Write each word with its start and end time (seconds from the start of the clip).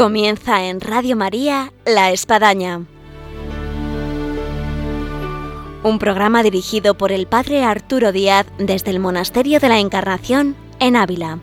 Comienza 0.00 0.64
en 0.64 0.80
Radio 0.80 1.14
María 1.14 1.74
La 1.84 2.10
Espadaña. 2.10 2.86
Un 5.82 5.98
programa 5.98 6.42
dirigido 6.42 6.96
por 6.96 7.12
el 7.12 7.26
Padre 7.26 7.64
Arturo 7.64 8.10
Díaz 8.10 8.46
desde 8.56 8.92
el 8.92 8.98
Monasterio 8.98 9.60
de 9.60 9.68
la 9.68 9.78
Encarnación 9.78 10.56
en 10.78 10.96
Ávila. 10.96 11.38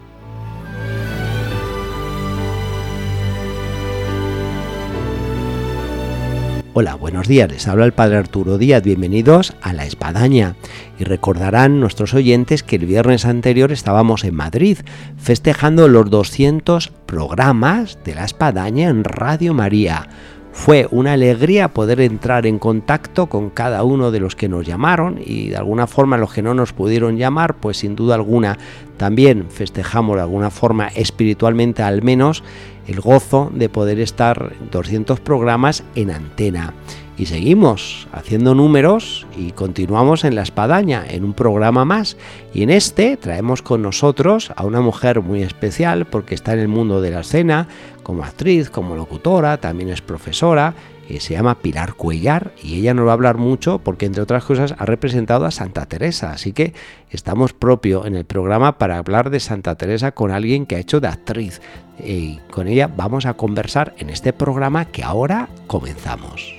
Hola, 6.80 6.94
buenos 6.94 7.28
días. 7.28 7.52
Les 7.52 7.68
habla 7.68 7.86
el 7.86 7.91
Padre 7.91 8.18
Arturo 8.18 8.59
Díaz. 8.59 8.84
Bienvenidos 8.84 9.55
a 9.64 9.73
La 9.73 9.88
Espadaña. 9.88 10.54
Y 11.00 11.05
recordarán 11.05 11.80
nuestros 11.80 12.13
oyentes 12.13 12.62
que 12.62 12.76
el 12.76 12.85
viernes 12.85 13.26
anterior 13.26 13.72
estábamos 13.72 14.23
en 14.23 14.35
Madrid 14.35 14.77
festejando 15.18 15.88
los 15.88 16.08
200 16.12 16.90
programas 17.08 17.98
de 18.05 18.13
La 18.13 18.26
Espadaña 18.26 18.90
en 18.90 19.04
Radio 19.04 19.55
María. 19.55 20.08
Fue 20.52 20.88
una 20.91 21.13
alegría 21.13 21.70
poder 21.70 21.99
entrar 21.99 22.45
en 22.45 22.59
contacto 22.59 23.26
con 23.26 23.49
cada 23.49 23.84
uno 23.84 24.12
de 24.12 24.20
los 24.20 24.35
que 24.35 24.48
nos 24.48 24.66
llamaron 24.66 25.20
y 25.23 25.49
de 25.49 25.57
alguna 25.57 25.88
forma 25.88 26.18
los 26.18 26.32
que 26.32 26.44
no 26.44 26.54
nos 26.54 26.73
pudieron 26.73 27.18
llamar, 27.18 27.55
pues 27.55 27.77
sin 27.77 27.96
duda 27.96 28.13
alguna 28.13 28.57
también 28.98 29.49
festejamos 29.49 30.16
de 30.16 30.23
alguna 30.23 30.49
forma 30.49 30.88
espiritualmente 30.90 31.84
al 31.84 32.02
menos 32.02 32.44
el 32.88 33.02
gozo 33.02 33.52
de 33.54 33.70
poder 33.70 34.00
estar 34.00 34.54
200 34.72 35.20
programas 35.20 35.84
en 35.96 36.12
antena. 36.12 36.73
Y 37.18 37.26
seguimos 37.26 38.08
haciendo 38.12 38.54
números 38.54 39.26
y 39.36 39.52
continuamos 39.52 40.23
en 40.23 40.36
la 40.36 40.44
espadaña, 40.44 41.04
en 41.08 41.23
un 41.23 41.34
programa 41.34 41.84
más. 41.84 42.16
Y 42.54 42.62
en 42.62 42.70
este 42.70 43.18
traemos 43.18 43.63
con 43.63 43.82
nosotros 43.82 44.52
a 44.55 44.63
una 44.63 44.82
mujer 44.82 45.21
muy 45.21 45.41
especial 45.41 46.05
porque 46.05 46.35
está 46.35 46.54
en 46.54 46.60
el 46.60 46.68
mundo 46.68 47.02
de 47.02 47.12
la 47.12 47.21
escena, 47.21 47.68
como 48.04 48.24
actriz, 48.24 48.70
como 48.70 48.96
locutora, 48.96 49.57
también 49.57 49.90
es 49.90 50.01
profesora 50.01 50.76
se 51.20 51.34
llama 51.34 51.60
Pilar 51.60 51.94
Cuellar 51.94 52.51
y 52.62 52.79
ella 52.79 52.94
nos 52.94 53.07
va 53.07 53.12
a 53.12 53.13
hablar 53.13 53.38
mucho 53.38 53.79
porque 53.79 54.05
entre 54.05 54.22
otras 54.22 54.44
cosas 54.44 54.76
ha 54.77 54.85
representado 54.85 55.46
a 55.46 55.51
Santa 55.51 55.85
Teresa, 55.85 56.32
así 56.32 56.51
que 56.51 56.74
estamos 57.10 57.54
propio 57.54 58.05
en 58.05 58.16
el 58.16 58.26
programa 58.26 58.77
para 58.77 58.98
hablar 58.98 59.29
de 59.29 59.40
Santa 59.40 59.76
Teresa 59.76 60.12
con 60.12 60.32
alguien 60.32 60.66
que 60.66 60.76
ha 60.76 60.79
hecho 60.79 60.99
de 60.99 61.07
actriz 61.07 61.62
y 61.99 62.37
con 62.51 62.67
ella 62.67 62.87
vamos 62.87 63.26
a 63.26 63.34
conversar 63.35 63.93
en 63.98 64.09
este 64.09 64.34
programa 64.34 64.85
que 64.85 65.03
ahora 65.03 65.50
comenzamos. 65.67 66.57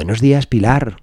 buenos 0.00 0.20
días, 0.20 0.46
Pilar. 0.46 0.96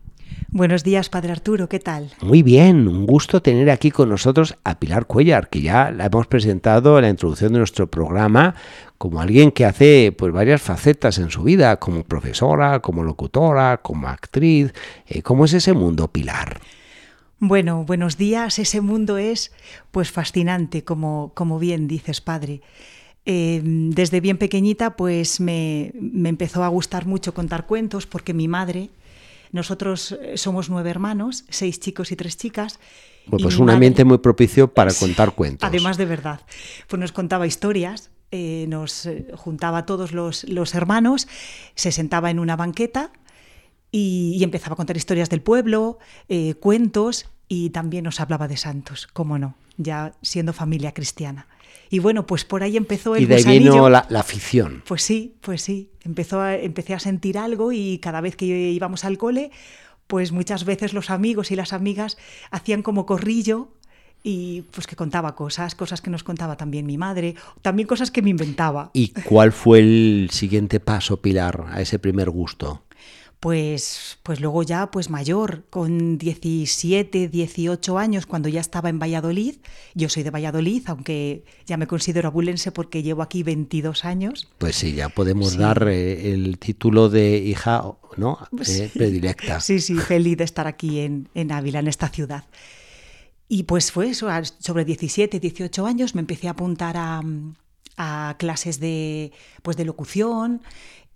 Buenos 0.58 0.84
días, 0.84 1.08
Padre 1.08 1.34
Arturo, 1.34 1.70
¿qué 1.70 1.78
tal? 1.78 2.10
Muy 2.20 2.42
bien, 2.42 2.88
un 2.88 3.06
gusto 3.06 3.44
tener 3.44 3.70
aquí 3.70 3.92
con 3.92 4.10
nosotros 4.10 4.58
a 4.64 4.80
Pilar 4.80 5.06
Cuellar, 5.06 5.52
que 5.52 5.62
ya 5.62 5.92
la 5.92 6.08
hemos 6.08 6.26
presentado 6.26 6.98
en 6.98 7.04
la 7.04 7.10
introducción 7.12 7.54
de 7.54 7.60
nuestro 7.60 7.92
programa 7.92 8.56
como 8.98 9.22
alguien 9.22 9.52
que 9.52 9.66
hace 9.66 10.12
pues 10.18 10.34
varias 10.34 10.60
facetas 10.60 11.20
en 11.20 11.30
su 11.30 11.44
vida, 11.44 11.78
como 11.78 12.04
profesora, 12.04 12.80
como 12.80 13.04
locutora, 13.04 13.84
como 13.84 14.08
actriz. 14.08 14.74
Eh, 15.06 15.22
¿Cómo 15.22 15.46
es 15.46 15.54
ese 15.54 15.74
mundo, 15.74 16.08
Pilar? 16.08 16.60
Bueno, 17.38 17.84
buenos 17.86 18.18
días. 18.18 18.58
Ese 18.58 18.82
mundo 18.82 19.20
es 19.20 19.52
pues 19.92 20.10
fascinante, 20.10 20.84
como, 20.84 21.34
como 21.36 21.60
bien 21.60 21.88
dices, 21.88 22.20
padre. 22.20 22.62
Em, 23.30 23.90
desde 23.92 24.22
bien 24.22 24.38
pequeñita 24.38 24.96
pues 24.96 25.42
me, 25.42 25.92
empezó 26.24 26.64
a 26.64 26.70
gustar 26.70 27.06
mucho 27.06 27.34
contar 27.34 27.66
cuentos 27.66 28.08
porque 28.08 28.34
mi 28.34 28.48
madre, 28.48 28.90
nosotros 29.52 30.12
eh, 30.12 30.38
somos 30.38 30.70
nueve 30.70 30.90
hermanos, 30.90 31.46
seis 31.50 31.80
chicos 31.80 32.12
y 32.12 32.16
tres 32.16 32.38
chicas. 32.38 32.80
pues 33.30 33.58
un 33.58 33.70
ambiente 33.70 34.06
muy 34.06 34.18
propicio 34.18 34.74
para 34.74 34.94
contar 34.94 35.34
cuentos. 35.34 35.68
Además 35.68 35.98
de 35.98 36.06
verdad, 36.06 36.42
pues 36.88 37.00
nos 37.00 37.12
contaba 37.12 37.48
historias, 37.48 38.12
eh, 38.32 38.66
nos 38.68 39.06
eh, 39.06 39.28
juntaba 39.36 39.80
a 39.80 39.86
todos 39.86 40.12
los, 40.12 40.44
hermanos, 40.74 41.28
se 41.76 41.92
sentaba 41.92 42.30
en 42.30 42.40
una 42.40 42.56
banqueta 42.56 43.12
y, 43.92 44.44
empezaba 44.44 44.74
a 44.74 44.78
contar 44.78 44.98
historias 44.98 45.30
del 45.30 45.42
pueblo, 45.42 45.98
cuentos 46.60 47.26
y 47.48 47.70
también 47.70 48.04
nos 48.04 48.20
hablaba 48.20 48.48
de 48.48 48.58
santos, 48.58 49.08
cómo 49.14 49.38
no, 49.38 49.56
ya 49.78 50.14
siendo 50.22 50.54
familia 50.54 50.94
cristiana. 50.94 51.48
Y 51.90 52.00
bueno, 52.00 52.26
pues 52.26 52.44
por 52.44 52.64
ahí 52.64 52.76
empezó 52.76 53.16
el 53.16 53.24
Y 53.24 53.26
de 53.28 53.36
ahí 53.36 53.60
vino 53.60 53.90
la, 53.90 54.00
afición. 54.00 54.84
Pues 54.86 55.04
sí, 55.04 55.36
pues 55.42 55.62
sí. 55.62 55.90
Empezó 56.04 56.46
empecé 56.46 56.94
a 56.94 57.00
sentir 57.00 57.38
algo 57.38 57.72
y 57.72 58.00
cada 58.00 58.20
vez 58.20 58.36
que 58.36 58.46
íbamos 58.46 59.06
al 59.06 59.18
cole, 59.18 59.52
pues 60.08 60.32
muchas 60.32 60.66
veces 60.66 60.94
los 60.94 61.10
amigos 61.10 61.52
y 61.52 61.56
las 61.56 61.74
amigas 61.74 62.18
hacían 62.52 62.82
como 62.82 63.06
corrillo 63.06 63.70
y 64.24 64.64
pues 64.72 64.88
que 64.88 64.96
contaba 64.96 65.36
cosas, 65.36 65.76
cosas 65.76 66.02
que 66.02 66.10
nos 66.10 66.24
contaba 66.24 66.58
también 66.58 66.86
mi 66.86 66.98
madre, 66.98 67.36
también 67.62 67.88
cosas 67.88 68.12
que 68.12 68.22
me 68.22 68.30
inventaba. 68.30 68.90
¿Y 68.94 69.10
cuál 69.10 69.54
fue 69.54 69.80
el 69.80 70.30
siguiente 70.32 70.80
paso, 70.80 71.22
Pilar, 71.22 71.66
a 71.70 71.82
ese 71.82 72.00
primer 72.00 72.30
gusto? 72.30 72.84
Pues, 73.40 74.18
pues 74.24 74.40
luego 74.40 74.64
ya 74.64 74.90
pues 74.90 75.10
mayor, 75.10 75.66
con 75.70 76.18
17, 76.18 77.28
18 77.28 77.98
años, 77.98 78.26
cuando 78.26 78.50
ya 78.50 78.60
estaba 78.60 78.90
en 78.90 79.00
Valladolid, 79.00 79.56
yo 79.94 80.10
soy 80.10 80.24
de 80.24 80.32
Valladolid, 80.32 80.84
aunque 80.88 81.44
ya 81.66 81.78
me 81.78 81.86
considero 81.86 82.30
abulense 82.30 82.72
porque 82.72 83.04
llevo 83.04 83.22
aquí 83.22 83.44
22 83.44 84.06
años. 84.06 84.48
Pues 84.58 84.76
sí, 84.76 84.94
ya 84.94 85.10
podemos 85.10 85.56
dar 85.56 85.88
eh, 85.88 86.34
el 86.34 86.58
título 86.58 87.10
de 87.10 87.38
hija 87.38 87.84
¿no? 88.18 88.40
Eh, 88.68 88.90
predilecta. 88.94 89.60
Sí, 89.60 89.80
sí, 89.80 89.96
feliz 89.96 90.38
de 90.38 90.44
estar 90.44 90.68
aquí 90.68 91.00
en, 91.00 91.30
en 91.36 91.52
Ávila, 91.52 91.80
en 91.80 91.88
esta 91.88 92.10
ciudad. 92.10 92.46
Y 93.48 93.64
pues 93.64 93.92
fue 93.92 94.10
eso, 94.10 94.28
sobre 94.60 94.84
17, 94.84 95.40
18 95.40 95.86
años 95.86 96.16
me 96.16 96.22
empecé 96.22 96.48
a 96.48 96.52
apuntar 96.52 96.98
a, 96.98 97.22
a 97.98 98.36
clases 98.38 98.80
de, 98.80 99.32
pues 99.62 99.78
de 99.78 99.86
locución 99.86 100.62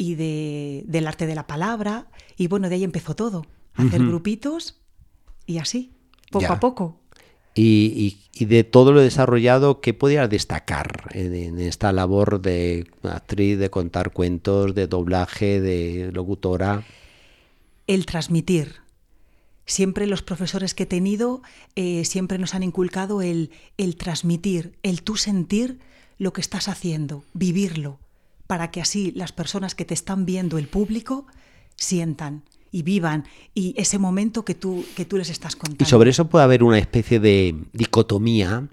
y 0.01 0.15
de, 0.15 0.83
del 0.87 1.05
arte 1.05 1.27
de 1.27 1.35
la 1.35 1.45
palabra. 1.45 2.07
Y 2.35 2.47
bueno, 2.47 2.69
de 2.69 2.75
ahí 2.75 2.83
empezó 2.83 3.15
todo. 3.15 3.45
Hacer 3.75 4.03
grupitos 4.03 4.81
y 5.45 5.59
así, 5.59 5.91
poco 6.31 6.51
a 6.51 6.59
poco. 6.59 6.99
Y, 7.53 8.17
de 8.39 8.63
todo 8.63 8.93
lo 8.93 9.01
desarrollado, 9.01 9.79
¿qué 9.79 9.93
podías 9.93 10.27
destacar 10.29 11.09
en, 11.11 11.59
esta 11.59 11.91
labor 11.91 12.41
de 12.41 12.87
actriz, 13.03 13.59
de 13.59 13.69
contar 13.69 14.11
cuentos, 14.11 14.73
de 14.73 14.87
doblaje, 14.87 15.61
de 15.61 16.11
locutora? 16.11 16.83
El 17.85 18.07
transmitir. 18.07 18.77
Siempre 19.65 20.07
los 20.07 20.23
profesores 20.23 20.73
que 20.73 20.83
he 20.83 20.87
tenido 20.87 21.43
eh, 21.75 22.05
siempre 22.05 22.39
nos 22.39 22.55
han 22.55 22.63
inculcado 22.63 23.21
el, 23.21 23.51
el 23.77 23.95
transmitir, 23.95 24.73
el 24.81 25.03
tú 25.03 25.15
sentir 25.15 25.79
lo 26.17 26.33
que 26.33 26.41
estás 26.41 26.67
haciendo, 26.67 27.23
vivirlo 27.33 27.99
para 28.51 28.69
que 28.69 28.81
así 28.81 29.13
las 29.15 29.31
personas 29.31 29.75
que 29.75 29.85
te 29.85 29.93
están 29.93 30.25
viendo, 30.25 30.57
el 30.57 30.67
público, 30.67 31.25
sientan 31.77 32.43
y 32.69 32.81
vivan 32.81 33.23
y 33.53 33.73
ese 33.77 33.97
momento 33.97 34.43
que 34.43 34.55
tú, 34.55 34.83
que 34.93 35.05
tú 35.05 35.15
les 35.15 35.29
estás 35.29 35.55
contando. 35.55 35.81
Y 35.81 35.87
sobre 35.87 36.09
eso 36.09 36.27
puede 36.27 36.43
haber 36.43 36.61
una 36.61 36.77
especie 36.77 37.21
de 37.21 37.55
dicotomía 37.71 38.67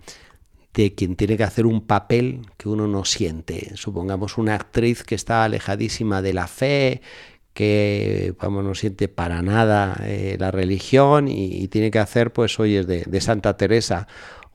de 0.75 0.97
quien 0.97 1.15
tiene 1.15 1.37
que 1.37 1.45
hacer 1.45 1.65
un 1.65 1.83
papel 1.83 2.41
que 2.57 2.69
uno 2.69 2.89
no 2.89 3.05
siente. 3.05 3.71
Supongamos 3.77 4.37
una 4.37 4.57
actriz 4.57 5.05
que 5.05 5.15
está 5.15 5.45
alejadísima 5.45 6.23
de 6.23 6.33
la 6.33 6.49
fe, 6.49 7.01
que 7.55 8.35
vamos, 8.43 8.65
no 8.65 8.75
siente 8.75 9.07
para 9.07 9.43
nada 9.43 9.97
eh, 10.03 10.37
la 10.41 10.51
religión 10.51 11.29
y, 11.29 11.69
tiene 11.69 11.93
que 11.93 12.01
hacer, 12.01 12.33
pues, 12.33 12.59
hoy 12.59 12.75
es 12.75 12.89
de 12.89 13.21
Santa 13.21 13.57
Teresa 13.57 14.09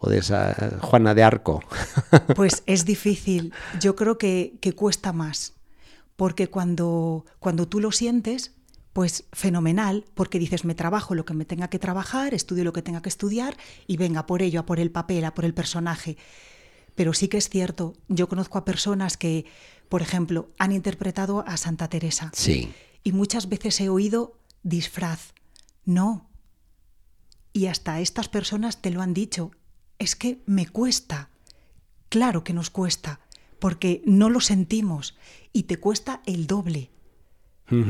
o 0.04 0.10
de 0.10 0.20
esa 0.20 0.78
Juana 0.82 1.16
de 1.16 1.24
Arco? 1.24 1.64
Pues 2.36 2.64
es 2.66 2.86
difícil. 2.86 3.54
Yo 3.80 3.96
creo 3.96 4.18
que, 4.18 4.60
cuesta 4.76 5.14
más. 5.14 5.54
Porque 6.16 6.48
cuando, 6.48 7.26
cuando 7.40 7.68
tú 7.68 7.80
lo 7.80 7.92
sientes, 7.92 8.52
pues 8.92 9.26
fenomenal, 9.32 10.06
porque 10.14 10.40
dices, 10.40 10.66
me 10.66 10.76
trabajo 10.76 11.16
lo 11.16 11.26
que 11.26 11.34
me 11.34 11.46
tenga 11.46 11.70
que 11.70 11.80
trabajar, 11.80 12.34
estudio 12.34 12.64
lo 12.64 12.74
que 12.74 12.82
tenga 12.82 13.02
que 13.02 13.10
estudiar 13.10 13.58
y 13.88 13.98
venga 13.98 14.26
por 14.26 14.42
ello, 14.42 14.60
a 14.60 14.66
por 14.66 14.80
el 14.80 14.92
papel, 14.92 15.26
a 15.26 15.34
por 15.34 15.46
el 15.46 15.54
personaje. 15.54 16.18
Pero 16.96 17.14
sí 17.14 17.28
que 17.28 17.38
es 17.38 17.50
cierto, 17.50 17.94
yo 18.08 18.28
conozco 18.30 18.58
a 18.58 18.66
personas 18.66 19.18
que, 19.18 19.46
por 19.90 20.02
ejemplo, 20.02 20.50
han 20.60 20.72
interpretado 20.72 21.44
a 21.48 21.58
Santa 21.58 21.88
Teresa. 21.88 22.30
Sí. 22.34 22.72
Y 23.04 23.14
muchas 23.14 23.50
veces 23.50 23.80
he 23.82 23.90
oído 23.90 24.38
disfraz. 24.62 25.34
No. 25.86 26.30
Y 27.54 27.68
hasta 27.68 28.00
estas 28.00 28.30
personas 28.30 28.82
te 28.82 28.92
lo 28.92 29.02
han 29.02 29.14
dicho 29.14 29.52
es 30.04 30.16
que 30.16 30.40
me 30.46 30.68
cuesta. 30.68 31.30
Claro 32.10 32.44
que 32.44 32.54
nos 32.54 32.70
cuesta, 32.70 33.20
porque 33.60 34.02
no 34.06 34.30
lo 34.30 34.40
sentimos 34.40 35.18
y 35.52 35.64
te 35.64 35.78
cuesta 35.78 36.22
el 36.26 36.48
doble. 36.48 36.92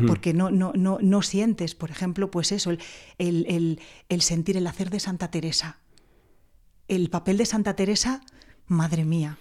porque 0.07 0.33
no, 0.33 0.49
no, 0.49 0.71
no, 0.75 0.99
no 1.01 1.21
sientes, 1.23 1.75
por 1.75 1.91
ejemplo, 1.91 2.31
pues 2.31 2.53
eso, 2.53 2.71
el, 2.71 2.79
el, 3.17 3.81
el, 4.07 4.21
sentir, 4.21 4.55
el 4.55 4.67
hacer 4.67 4.89
de 4.89 4.99
Santa 5.01 5.29
Teresa. 5.29 5.79
El 6.87 7.09
papel 7.09 7.37
de 7.37 7.45
Santa 7.45 7.75
Teresa, 7.75 8.21
madre 8.67 9.03
mía. 9.03 9.37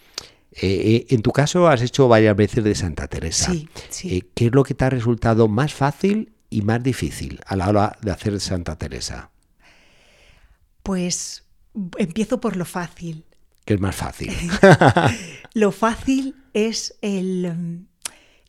Eh, 0.52 1.06
eh, 1.06 1.06
en 1.10 1.22
tu 1.22 1.30
caso 1.30 1.68
has 1.68 1.80
hecho 1.80 2.08
varias 2.08 2.34
veces 2.34 2.64
de 2.64 2.74
Santa 2.74 3.06
Teresa. 3.06 3.52
Sí, 3.52 3.68
sí. 3.88 4.16
Eh, 4.16 4.28
¿Qué 4.34 4.46
es 4.46 4.52
lo 4.52 4.64
que 4.64 4.74
te 4.74 4.84
ha 4.84 4.90
resultado 4.90 5.46
más 5.48 5.74
fácil 5.74 6.32
y 6.50 6.62
más 6.62 6.82
difícil 6.82 7.40
a 7.46 7.54
la 7.54 7.68
hora 7.68 7.96
de 8.02 8.10
hacer 8.10 8.40
Santa 8.40 8.76
Teresa? 8.76 9.30
Pues 10.82 11.44
empiezo 11.98 12.40
por 12.40 12.56
lo 12.56 12.64
fácil. 12.64 13.24
¿Qué 13.64 13.74
es 13.74 13.80
más 13.80 13.96
fácil? 13.96 14.32
lo 15.54 15.72
fácil 15.72 16.34
es 16.52 16.96
el... 17.00 17.54
Mm, 17.54 17.86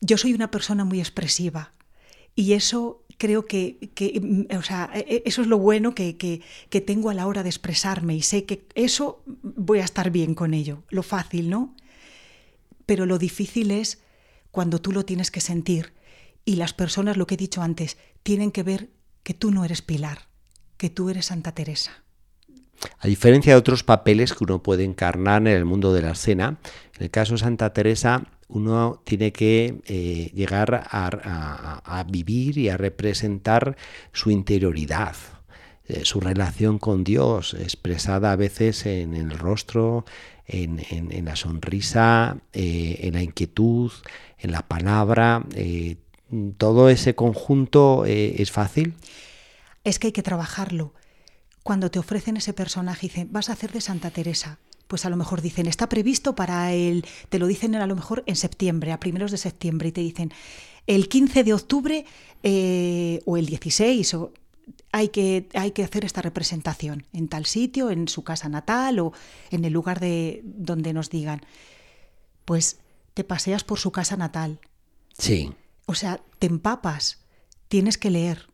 yo 0.00 0.18
soy 0.18 0.34
una 0.34 0.50
persona 0.50 0.84
muy 0.84 0.98
expresiva 0.98 1.72
y 2.34 2.52
eso 2.52 3.04
creo 3.16 3.46
que, 3.46 3.78
mm, 4.20 4.56
o 4.56 4.62
sea, 4.62 4.90
e, 4.94 5.00
e, 5.08 5.22
eso 5.24 5.42
es 5.42 5.48
lo 5.48 5.58
bueno 5.58 5.94
que, 5.94 6.16
que, 6.16 6.80
tengo 6.80 7.10
a 7.10 7.14
la 7.14 7.26
hora 7.26 7.42
de 7.42 7.48
expresarme 7.48 8.14
y 8.14 8.22
sé 8.22 8.44
que 8.44 8.66
eso 8.74 9.22
voy 9.42 9.78
a 9.78 9.84
estar 9.84 10.10
bien 10.10 10.34
con 10.34 10.52
ello, 10.52 10.82
lo 10.90 11.02
fácil, 11.02 11.48
¿no? 11.48 11.74
Pero 12.86 13.06
lo 13.06 13.18
difícil 13.18 13.70
es 13.70 14.02
cuando 14.50 14.80
tú 14.80 14.92
lo 14.92 15.04
tienes 15.04 15.30
que 15.30 15.40
sentir 15.40 15.94
y 16.44 16.56
las 16.56 16.74
personas, 16.74 17.16
lo 17.16 17.26
que 17.26 17.34
he 17.34 17.38
dicho 17.38 17.62
antes, 17.62 17.96
tienen 18.22 18.52
que 18.52 18.62
ver 18.62 18.90
que 19.22 19.34
tú 19.34 19.50
no 19.50 19.64
eres 19.64 19.80
Pilar, 19.80 20.28
que 20.76 20.90
tú 20.90 21.08
eres 21.08 21.26
Santa 21.26 21.52
Teresa. 21.52 22.03
A 22.98 23.06
diferencia 23.06 23.52
de 23.52 23.58
otros 23.58 23.82
papeles 23.82 24.32
que 24.32 24.44
uno 24.44 24.62
puede 24.62 24.84
encarnar 24.84 25.42
en 25.42 25.48
el 25.48 25.64
mundo 25.64 25.92
de 25.92 26.02
la 26.02 26.12
escena, 26.12 26.58
en 26.96 27.04
el 27.04 27.10
caso 27.10 27.32
de 27.32 27.38
Santa 27.38 27.72
Teresa 27.72 28.24
uno 28.48 29.00
tiene 29.04 29.32
que 29.32 29.80
eh, 29.86 30.30
llegar 30.34 30.86
a, 30.90 32.04
vivir 32.08 32.58
y 32.58 32.68
a 32.68 32.76
representar 32.76 33.76
su 34.12 34.30
interioridad, 34.30 35.16
eh, 35.88 36.04
su 36.04 36.20
relación 36.20 36.78
con 36.78 37.04
Dios, 37.04 37.54
expresada 37.54 38.32
a 38.32 38.36
veces 38.36 38.86
en 38.86 39.14
el 39.14 39.30
rostro, 39.30 40.04
en, 40.46 41.24
la 41.24 41.36
sonrisa, 41.36 42.36
eh, 42.52 43.00
en 43.00 43.14
la 43.14 43.22
inquietud, 43.22 43.90
en 44.38 44.52
la 44.52 44.62
palabra. 44.62 45.42
¿Todo 46.58 46.90
ese 46.90 47.14
conjunto 47.14 48.04
es 48.04 48.50
fácil? 48.50 48.94
Es 49.84 49.98
que 49.98 50.08
hay 50.08 50.12
que 50.12 50.22
trabajarlo 50.22 50.92
cuando 51.64 51.90
te 51.90 51.98
ofrecen 51.98 52.36
ese 52.36 52.52
personaje 52.52 53.06
y 53.06 53.08
dicen, 53.08 53.28
vas 53.32 53.48
a 53.48 53.54
hacer 53.54 53.72
de 53.72 53.80
Santa 53.80 54.10
Teresa, 54.10 54.58
pues 54.86 55.06
a 55.06 55.10
lo 55.10 55.16
mejor 55.16 55.40
dicen, 55.42 55.66
está 55.66 55.88
previsto 55.88 56.36
para 56.36 56.72
el, 56.72 57.04
te 57.30 57.40
lo 57.40 57.46
dicen 57.46 57.74
a 57.74 57.86
lo 57.86 57.96
mejor 57.96 58.22
en 58.26 58.36
septiembre, 58.36 58.92
a 58.92 59.00
primeros 59.00 59.30
de 59.32 59.38
septiembre, 59.38 59.88
y 59.88 59.92
te 59.92 60.02
dicen, 60.02 60.32
el 60.86 61.08
15 61.08 61.42
de 61.42 61.54
octubre 61.54 62.04
eh, 62.42 63.22
o 63.24 63.38
el 63.38 63.46
16, 63.46 64.14
o, 64.14 64.32
hay, 64.92 65.08
que, 65.08 65.48
hay 65.54 65.70
que 65.70 65.82
hacer 65.82 66.04
esta 66.04 66.20
representación 66.20 67.06
en 67.14 67.28
tal 67.28 67.46
sitio, 67.46 67.90
en 67.90 68.08
su 68.08 68.24
casa 68.24 68.50
natal 68.50 68.98
o 68.98 69.12
en 69.50 69.64
el 69.64 69.72
lugar 69.72 70.00
de 70.00 70.42
donde 70.44 70.92
nos 70.92 71.08
digan. 71.08 71.40
Pues 72.44 72.78
te 73.14 73.24
paseas 73.24 73.64
por 73.64 73.78
su 73.78 73.90
casa 73.90 74.16
natal. 74.18 74.60
Sí. 75.16 75.52
O 75.86 75.94
sea, 75.94 76.20
te 76.38 76.46
empapas, 76.46 77.24
tienes 77.68 77.96
que 77.96 78.10
leer. 78.10 78.48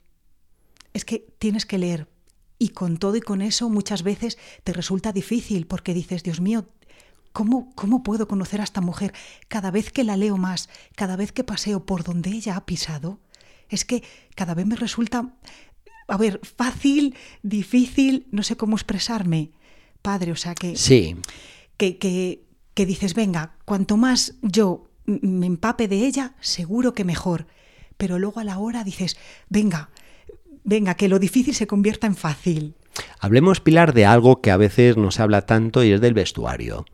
Es 0.95 1.05
que 1.05 1.27
tienes 1.39 1.67
que 1.67 1.79
leer, 1.79 2.09
y 2.61 2.69
con 2.69 2.99
todo 2.99 3.17
y 3.17 3.23
con 3.23 3.41
eso 3.41 3.71
muchas 3.71 4.05
veces 4.05 4.39
te 4.63 4.75
resulta 4.75 5.13
difícil 5.13 5.67
porque 5.67 5.95
dices, 5.95 6.23
Dios 6.23 6.41
mío, 6.41 6.69
¿cómo, 7.33 7.73
¿cómo 7.75 8.03
puedo 8.03 8.29
conocer 8.29 8.61
a 8.61 8.65
esta 8.65 8.83
mujer? 8.83 9.15
Cada 9.49 9.71
vez 9.71 9.91
que 9.91 10.05
la 10.05 10.19
leo 10.19 10.37
más, 10.37 10.69
cada 10.95 11.17
vez 11.17 11.33
que 11.33 11.43
paseo 11.43 11.87
por 11.87 12.05
donde 12.05 12.31
ella 12.31 12.57
ha 12.57 12.67
pisado, 12.67 13.19
es 13.71 13.87
que 13.87 14.05
cada 14.35 14.53
vez 14.53 14.67
me 14.67 14.77
resulta, 14.77 15.35
a 16.07 16.17
ver, 16.19 16.39
fácil, 16.45 17.17
difícil, 17.43 18.27
no 18.31 18.43
sé 18.43 18.59
cómo 18.59 18.77
expresarme, 18.77 19.53
padre, 20.03 20.31
o 20.31 20.37
sea 20.37 20.55
que... 20.55 20.77
Sí. 20.77 21.17
Que, 21.79 21.97
que, 21.97 22.45
que 22.75 22.85
dices, 22.85 23.15
venga, 23.15 23.57
cuanto 23.65 23.97
más 23.97 24.35
yo 24.43 24.91
me 25.07 25.47
empape 25.47 25.89
de 25.89 26.05
ella, 26.07 26.35
seguro 26.41 26.93
que 26.93 27.05
mejor. 27.05 27.47
Pero 27.97 28.19
luego 28.19 28.41
a 28.41 28.45
la 28.45 28.59
hora 28.59 28.85
dices, 28.85 29.17
venga, 29.49 29.89
venga, 30.71 30.95
que 30.95 31.09
lo 31.09 31.19
difícil 31.19 31.55
se 31.55 31.67
convierta 31.67 32.07
en 32.07 32.17
fácil. 32.17 32.75
Hablemos, 33.19 33.61
Pilar, 33.61 33.93
de 33.93 34.07
algo 34.07 34.41
que 34.41 34.51
a 34.51 34.57
veces 34.57 34.97
no 34.97 35.11
se 35.11 35.21
habla 35.21 35.43
tanto 35.43 35.85
y 35.85 35.93
es 35.93 36.01
del 36.01 36.15
vestuario. 36.15 36.87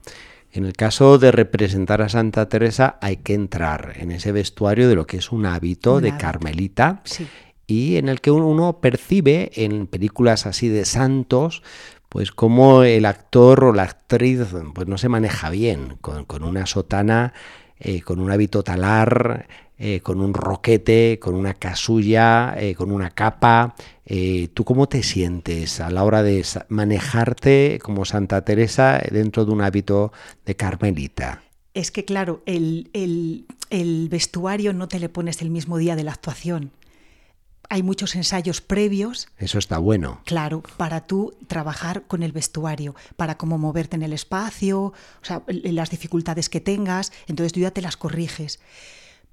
En 0.50 0.64
el 0.64 0.73
caso 0.73 1.19
de 1.19 1.31
representar 1.31 2.00
a 2.00 2.08
Santa 2.08 2.49
Teresa 2.49 2.99
hay 3.02 3.19
que 3.19 3.34
entrar 3.34 3.93
en 3.96 4.11
ese 4.11 4.32
vestuario 4.32 4.88
de 4.88 4.94
lo 4.94 5.06
que 5.06 5.19
es 5.19 5.31
un 5.31 5.44
hábito 5.44 6.00
de 6.00 6.17
carmelita 6.17 7.02
y 7.67 7.96
en 7.96 8.08
el 8.08 8.23
que 8.23 8.31
uno 8.31 8.81
percibe 8.81 9.50
en 9.55 9.87
películas 9.87 10.46
así 10.46 10.69
de 10.69 10.87
santos 10.87 11.62
pues 12.08 12.32
como 12.32 12.84
el 12.84 13.05
actor 13.05 13.64
o 13.64 13.72
la 13.75 13.82
actriz 13.82 14.40
pues 14.72 14.88
no 14.88 14.96
se 14.96 15.11
maneja 15.11 15.50
bien 15.50 15.99
con, 16.00 16.43
una 16.43 16.64
sotana, 16.64 17.34
eh, 17.79 18.00
con 18.00 18.20
un 18.20 18.31
hábito 18.31 18.62
talar, 18.62 19.46
eh, 19.78 20.00
con 20.00 20.20
un 20.20 20.32
roquete, 20.32 21.19
con 21.20 21.34
una 21.34 21.55
casulla, 21.55 22.55
eh, 22.58 22.75
con 22.75 22.90
una 22.90 23.11
capa. 23.11 23.75
Eh, 24.05 24.49
¿Tú 24.55 24.64
cómo 24.64 24.88
te 24.88 25.02
sientes 25.02 25.81
a 25.81 25.90
la 25.90 26.05
hora 26.05 26.23
de 26.23 26.44
manejarte 26.69 27.78
como 27.82 28.05
Santa 28.05 28.44
Teresa 28.44 29.02
dentro 29.11 29.44
de 29.44 29.52
un 29.52 29.61
hábito 29.61 30.12
de 30.44 30.56
carmelita? 30.56 31.43
Es 31.75 31.90
que 31.90 32.05
claro, 32.05 32.43
el, 32.46 32.88
el 32.94 34.08
vestuario 34.08 34.73
no 34.73 34.88
te 34.88 34.99
le 34.99 35.11
pones 35.11 35.43
el 35.43 35.50
mismo 35.50 35.76
día 35.76 35.94
de 35.94 36.05
la 36.05 36.12
actuación 36.12 36.72
hay 37.69 37.82
muchos 37.82 38.14
ensayos 38.14 38.61
previos. 38.61 39.29
Eso 39.38 39.58
está 39.58 39.79
bueno. 39.79 40.20
Claro, 40.25 40.62
para 40.76 41.06
tú 41.06 41.34
trabajar 41.46 42.05
con 42.06 42.22
el 42.22 42.32
vestuario, 42.32 42.94
para 43.17 43.37
cómo 43.37 43.58
moverte 43.58 43.96
en 43.96 44.02
el 44.02 44.12
espacio, 44.12 44.81
o 44.81 44.94
sea, 45.22 45.43
las 45.46 45.90
dificultades 45.90 46.49
que 46.49 46.61
tengas, 46.61 47.12
entonces 47.26 47.52
tú 47.52 47.61
ya 47.61 47.70
te 47.70 47.82
las 47.82 47.96
corriges. 47.96 48.61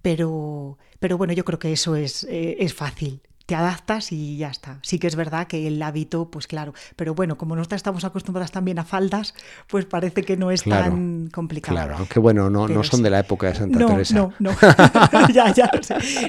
Pero, 0.03 0.77
pero 0.99 1.17
bueno, 1.17 1.33
yo 1.33 1.43
creo 1.43 1.57
que 1.57 1.73
eso 1.73 1.95
es, 1.95 2.25
eh, 2.25 2.57
es 2.59 2.75
fácil 2.75 3.21
te 3.45 3.55
adaptas 3.55 4.11
y 4.11 4.37
ya 4.37 4.49
está. 4.49 4.79
Sí 4.83 4.99
que 4.99 5.07
es 5.07 5.15
verdad 5.15 5.47
que 5.47 5.67
el 5.67 5.81
hábito, 5.81 6.29
pues 6.29 6.47
claro, 6.47 6.73
pero 6.95 7.13
bueno, 7.13 7.37
como 7.37 7.55
nosotros 7.55 7.79
estamos 7.79 8.05
acostumbradas 8.05 8.51
también 8.51 8.79
a 8.79 8.85
faldas, 8.85 9.35
pues 9.67 9.85
parece 9.85 10.23
que 10.23 10.37
no 10.37 10.51
es 10.51 10.63
tan 10.63 11.27
complicado. 11.27 11.75
Claro, 11.75 11.95
aunque 11.97 12.19
bueno, 12.19 12.49
no, 12.49 12.67
no 12.67 12.83
son 12.83 13.03
de 13.03 13.09
la 13.09 13.19
época 13.19 13.47
de 13.47 13.55
Santa 13.55 13.85
Teresa. 13.85 14.15
No, 14.15 14.33
no, 14.39 14.51
ya, 15.33 15.53
ya, 15.53 15.69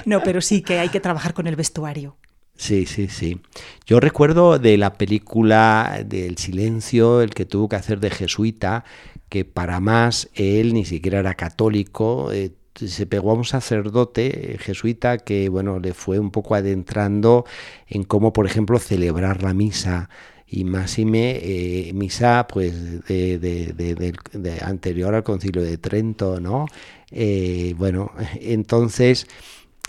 no, 0.05 0.21
pero 0.23 0.41
sí 0.41 0.61
que 0.61 0.79
hay 0.79 0.89
que 0.89 0.99
trabajar 0.99 1.33
con 1.33 1.47
el 1.47 1.55
vestuario. 1.55 2.17
Sí, 2.57 2.85
sí, 2.85 3.07
sí. 3.09 3.41
Yo 3.85 3.99
recuerdo 3.99 4.59
de 4.59 4.77
la 4.77 4.93
película 4.93 6.03
del 6.05 6.37
silencio, 6.37 7.21
el 7.21 7.33
que 7.33 7.45
tuvo 7.45 7.67
que 7.67 7.75
hacer 7.75 7.99
de 7.99 8.09
jesuita, 8.09 8.85
que 9.27 9.43
para 9.43 9.81
más 9.81 10.29
él 10.33 10.73
ni 10.73 10.85
siquiera 10.85 11.19
era 11.19 11.33
católico, 11.33 12.31
eh, 12.31 12.53
se 12.75 13.05
pegó 13.05 13.31
a 13.31 13.35
un 13.35 13.45
sacerdote 13.45 14.57
jesuita 14.59 15.17
que 15.17 15.49
bueno 15.49 15.79
le 15.79 15.93
fue 15.93 16.19
un 16.19 16.31
poco 16.31 16.55
adentrando 16.55 17.45
en 17.87 18.03
cómo 18.03 18.33
por 18.33 18.45
ejemplo 18.45 18.79
celebrar 18.79 19.43
la 19.43 19.53
misa. 19.53 20.09
Y 20.47 20.63
máxime 20.63 21.39
eh, 21.41 21.91
misa 21.95 22.45
pues 22.47 23.03
de, 23.07 23.39
de, 23.39 24.59
anterior 24.61 25.15
al 25.15 25.23
concilio 25.23 25.63
de 25.63 25.79
Trento 25.79 26.39
no 26.39 26.67
eh, 27.09 27.73
bueno 27.77 28.11
entonces 28.39 29.25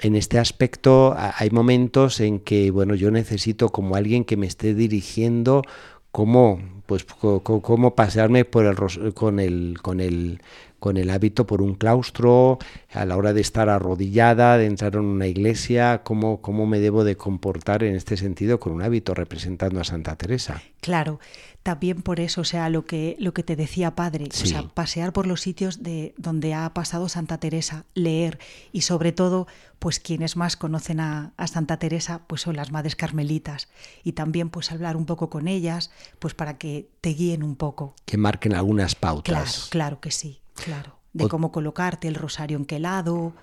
en 0.00 0.16
este 0.16 0.38
aspecto 0.38 1.14
hay 1.16 1.50
momentos 1.50 2.20
en 2.20 2.40
que 2.40 2.70
bueno 2.70 2.94
yo 2.94 3.10
necesito 3.10 3.68
como 3.68 3.96
alguien 3.96 4.24
que 4.24 4.38
me 4.38 4.46
esté 4.46 4.74
dirigiendo 4.74 5.62
cómo 6.10 6.58
pues 6.86 7.04
cómo 7.04 7.94
pasearme 7.94 8.46
por 8.46 8.64
el 8.64 9.12
con 9.12 9.38
el 9.38 9.78
con 9.82 10.00
el 10.00 10.40
con 10.86 10.98
el 10.98 11.10
hábito 11.10 11.48
por 11.48 11.62
un 11.62 11.74
claustro, 11.74 12.60
a 12.92 13.04
la 13.04 13.16
hora 13.16 13.32
de 13.32 13.40
estar 13.40 13.68
arrodillada, 13.68 14.56
de 14.56 14.66
entrar 14.66 14.94
en 14.94 15.00
una 15.00 15.26
iglesia, 15.26 16.02
cómo, 16.04 16.40
cómo 16.40 16.64
me 16.64 16.78
debo 16.78 17.02
de 17.02 17.16
comportar 17.16 17.82
en 17.82 17.96
este 17.96 18.16
sentido 18.16 18.60
con 18.60 18.72
un 18.72 18.82
hábito 18.82 19.12
representando 19.12 19.80
a 19.80 19.84
Santa 19.84 20.14
Teresa. 20.14 20.62
Claro, 20.80 21.18
también 21.64 22.02
por 22.02 22.20
eso, 22.20 22.42
o 22.42 22.44
sea, 22.44 22.68
lo 22.68 22.84
que, 22.86 23.16
lo 23.18 23.34
que 23.34 23.42
te 23.42 23.56
decía 23.56 23.96
padre, 23.96 24.28
o 24.30 24.46
sea, 24.46 24.62
pasear 24.62 25.12
por 25.12 25.26
los 25.26 25.40
sitios 25.40 25.82
de 25.82 26.14
donde 26.18 26.54
ha 26.54 26.72
pasado 26.72 27.08
Santa 27.08 27.38
Teresa, 27.38 27.84
leer 27.94 28.38
y 28.70 28.82
sobre 28.82 29.10
todo, 29.10 29.48
pues 29.80 29.98
quienes 29.98 30.36
más 30.36 30.56
conocen 30.56 31.00
a, 31.00 31.32
a, 31.36 31.48
Santa 31.48 31.80
Teresa, 31.80 32.20
pues 32.28 32.42
son 32.42 32.54
las 32.54 32.70
madres 32.70 32.94
carmelitas 32.94 33.66
y 34.04 34.12
también 34.12 34.50
pues 34.50 34.70
hablar 34.70 34.96
un 34.96 35.04
poco 35.04 35.30
con 35.30 35.48
ellas, 35.48 35.90
pues 36.20 36.34
para 36.34 36.58
que 36.58 36.88
te 37.00 37.10
guíen 37.10 37.42
un 37.42 37.56
poco. 37.56 37.96
Que 38.04 38.16
marquen 38.16 38.54
algunas 38.54 38.94
pautas. 38.94 39.24
Claro, 39.24 39.50
claro 39.70 40.00
que 40.00 40.12
sí. 40.12 40.42
Claro, 40.56 40.98
de 41.12 41.28
cómo 41.28 41.52
colocarte 41.52 42.08
el 42.08 42.14
rosario 42.14 42.56
en 42.56 42.64
qué 42.64 42.78
lado, 42.78 43.34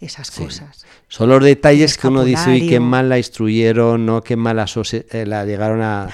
esas 0.00 0.30
cosas. 0.30 0.86
Son 1.08 1.28
los 1.28 1.42
detalles 1.44 1.98
que 1.98 2.08
uno 2.08 2.24
dice, 2.24 2.50
uy, 2.50 2.68
qué 2.68 2.80
mal 2.80 3.08
la 3.08 3.18
instruyeron, 3.18 4.06
¿no? 4.06 4.22
qué 4.22 4.36
mal 4.36 4.56
la, 4.56 4.66
eh, 4.92 5.26
la 5.26 5.44
llegaron 5.44 5.82
a, 5.82 6.08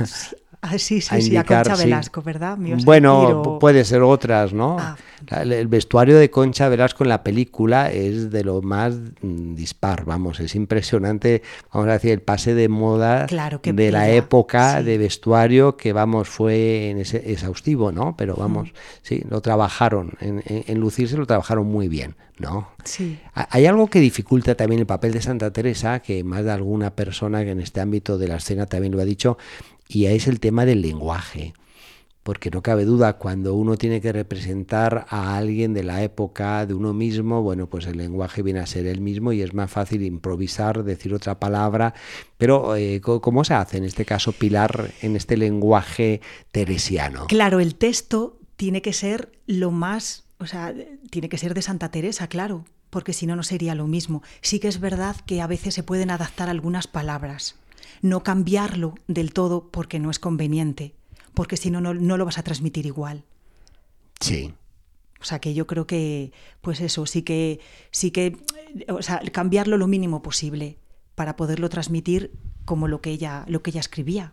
Ah, 0.62 0.78
sí, 0.78 1.00
sí, 1.00 1.22
sí, 1.22 1.36
a 1.36 1.44
Concha 1.44 1.74
Velasco, 1.74 2.20
¿verdad? 2.20 2.58
Bueno, 2.84 3.58
puede 3.58 3.82
ser 3.84 4.02
otras, 4.02 4.52
¿no? 4.52 4.76
Ah. 4.78 4.96
El 5.42 5.68
vestuario 5.68 6.18
de 6.18 6.30
Concha 6.30 6.68
Velasco 6.68 7.02
en 7.02 7.08
la 7.08 7.22
película 7.22 7.90
es 7.90 8.30
de 8.30 8.44
lo 8.44 8.60
más 8.60 8.94
mm, 9.22 9.54
dispar, 9.54 10.04
vamos, 10.04 10.38
es 10.40 10.54
impresionante, 10.54 11.42
vamos 11.72 11.88
a 11.88 11.92
decir, 11.92 12.10
el 12.10 12.20
pase 12.20 12.54
de 12.54 12.68
moda 12.68 13.26
de 13.26 13.90
la 13.90 14.10
época 14.10 14.82
de 14.82 14.98
vestuario 14.98 15.78
que, 15.78 15.94
vamos, 15.94 16.28
fue 16.28 16.90
exhaustivo, 16.90 17.90
¿no? 17.90 18.14
Pero 18.18 18.34
vamos, 18.36 18.72
sí, 19.02 19.22
lo 19.30 19.40
trabajaron, 19.40 20.12
en, 20.20 20.42
en 20.46 20.78
lucirse 20.78 21.16
lo 21.16 21.26
trabajaron 21.26 21.66
muy 21.66 21.88
bien, 21.88 22.16
¿no? 22.38 22.68
Sí. 22.84 23.18
Hay 23.34 23.64
algo 23.64 23.88
que 23.88 24.00
dificulta 24.00 24.54
también 24.54 24.80
el 24.80 24.86
papel 24.86 25.12
de 25.12 25.22
Santa 25.22 25.52
Teresa, 25.52 26.00
que 26.00 26.22
más 26.22 26.44
de 26.44 26.52
alguna 26.52 26.90
persona 26.90 27.44
que 27.44 27.50
en 27.50 27.60
este 27.60 27.80
ámbito 27.80 28.18
de 28.18 28.28
la 28.28 28.36
escena 28.36 28.66
también 28.66 28.92
lo 28.92 29.00
ha 29.00 29.04
dicho, 29.04 29.38
y 29.90 30.06
es 30.06 30.28
el 30.28 30.38
tema 30.38 30.64
del 30.64 30.82
lenguaje. 30.82 31.52
Porque 32.22 32.50
no 32.50 32.62
cabe 32.62 32.84
duda, 32.84 33.14
cuando 33.14 33.54
uno 33.54 33.76
tiene 33.76 34.00
que 34.00 34.12
representar 34.12 35.06
a 35.08 35.36
alguien 35.36 35.72
de 35.72 35.82
la 35.82 36.04
época 36.04 36.64
de 36.66 36.74
uno 36.74 36.92
mismo, 36.92 37.42
bueno, 37.42 37.66
pues 37.66 37.86
el 37.86 37.96
lenguaje 37.96 38.42
viene 38.42 38.60
a 38.60 38.66
ser 38.66 38.86
el 38.86 39.00
mismo 39.00 39.32
y 39.32 39.42
es 39.42 39.54
más 39.54 39.70
fácil 39.70 40.02
improvisar, 40.02 40.84
decir 40.84 41.12
otra 41.14 41.40
palabra. 41.40 41.94
Pero, 42.36 42.76
eh, 42.76 43.00
¿cómo 43.00 43.42
se 43.42 43.54
hace 43.54 43.78
en 43.78 43.84
este 43.84 44.04
caso, 44.04 44.32
Pilar, 44.32 44.92
en 45.00 45.16
este 45.16 45.36
lenguaje 45.36 46.20
teresiano? 46.52 47.26
Claro, 47.26 47.58
el 47.58 47.74
texto 47.74 48.38
tiene 48.56 48.82
que 48.82 48.92
ser 48.92 49.32
lo 49.46 49.70
más, 49.70 50.24
o 50.38 50.46
sea, 50.46 50.74
tiene 51.10 51.30
que 51.30 51.38
ser 51.38 51.54
de 51.54 51.62
Santa 51.62 51.90
Teresa, 51.90 52.28
claro, 52.28 52.64
porque 52.90 53.14
si 53.14 53.26
no, 53.26 53.34
no 53.34 53.42
sería 53.42 53.74
lo 53.74 53.86
mismo. 53.86 54.22
Sí 54.42 54.60
que 54.60 54.68
es 54.68 54.78
verdad 54.78 55.16
que 55.26 55.40
a 55.40 55.46
veces 55.46 55.74
se 55.74 55.82
pueden 55.82 56.10
adaptar 56.10 56.50
algunas 56.50 56.86
palabras 56.86 57.56
no 58.02 58.22
cambiarlo 58.22 58.94
del 59.06 59.32
todo 59.32 59.70
porque 59.70 59.98
no 59.98 60.10
es 60.10 60.18
conveniente, 60.18 60.94
porque 61.34 61.56
si 61.56 61.70
no, 61.70 61.80
no 61.80 62.16
lo 62.16 62.24
vas 62.24 62.38
a 62.38 62.42
transmitir 62.42 62.86
igual. 62.86 63.24
Sí. 64.20 64.54
O 65.20 65.24
sea 65.24 65.38
que 65.38 65.52
yo 65.52 65.66
creo 65.66 65.86
que, 65.86 66.32
pues 66.60 66.80
eso, 66.80 67.04
sí 67.06 67.22
que, 67.22 67.60
sí 67.90 68.10
que, 68.10 68.38
o 68.88 69.02
sea, 69.02 69.20
cambiarlo 69.32 69.76
lo 69.76 69.86
mínimo 69.86 70.22
posible 70.22 70.78
para 71.14 71.36
poderlo 71.36 71.68
transmitir 71.68 72.32
como 72.64 72.88
lo 72.88 73.00
que 73.00 73.10
ella, 73.10 73.44
lo 73.46 73.62
que 73.62 73.70
ella 73.70 73.80
escribía. 73.80 74.32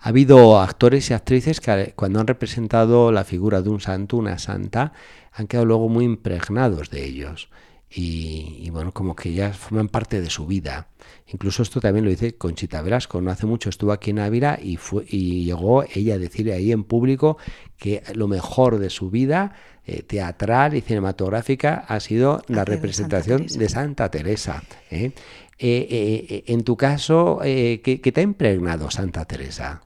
Ha 0.00 0.08
habido 0.08 0.58
actores 0.60 1.10
y 1.10 1.14
actrices 1.14 1.60
que 1.60 1.92
cuando 1.96 2.20
han 2.20 2.26
representado 2.26 3.12
la 3.12 3.24
figura 3.24 3.60
de 3.60 3.68
un 3.68 3.80
santo, 3.80 4.16
una 4.16 4.38
santa, 4.38 4.92
han 5.32 5.46
quedado 5.46 5.66
luego 5.66 5.88
muy 5.88 6.04
impregnados 6.04 6.88
de 6.90 7.04
ellos. 7.04 7.50
Y, 7.98 8.68
bueno, 8.68 8.92
como 8.92 9.16
que 9.16 9.32
ya 9.32 9.54
forman 9.54 9.88
parte 9.88 10.20
de 10.20 10.28
su 10.28 10.44
vida. 10.44 10.88
Incluso 11.28 11.62
esto 11.62 11.80
también 11.80 12.04
lo 12.04 12.10
dice 12.10 12.36
Conchita 12.36 12.82
Velasco. 12.82 13.22
No 13.22 13.30
hace 13.30 13.46
mucho 13.46 13.70
estuvo 13.70 13.90
aquí 13.90 14.10
en 14.10 14.18
Ávila 14.18 14.58
y, 14.62 14.76
fue, 14.76 15.06
y 15.08 15.46
llegó 15.46 15.82
ella 15.82 16.16
a 16.16 16.18
decirle 16.18 16.52
ahí 16.52 16.72
en 16.72 16.84
público 16.84 17.38
que 17.78 18.02
lo 18.14 18.28
mejor 18.28 18.78
de 18.78 18.90
su 18.90 19.08
vida 19.08 19.54
eh, 19.86 20.02
teatral 20.02 20.74
y 20.74 20.82
cinematográfica 20.82 21.86
ha 21.88 21.98
sido 22.00 22.42
la 22.48 22.66
representación 22.66 23.46
de 23.46 23.68
Santa 23.70 24.10
Teresa. 24.10 24.62
¿eh? 24.90 25.12
Eh, 25.58 26.44
en 26.48 26.64
tu 26.64 26.76
caso, 26.76 27.38
¿qué, 27.42 27.80
¿qué 27.80 28.12
te 28.12 28.20
ha 28.20 28.24
impregnado 28.24 28.90
Santa 28.90 29.24
Teresa? 29.24 29.84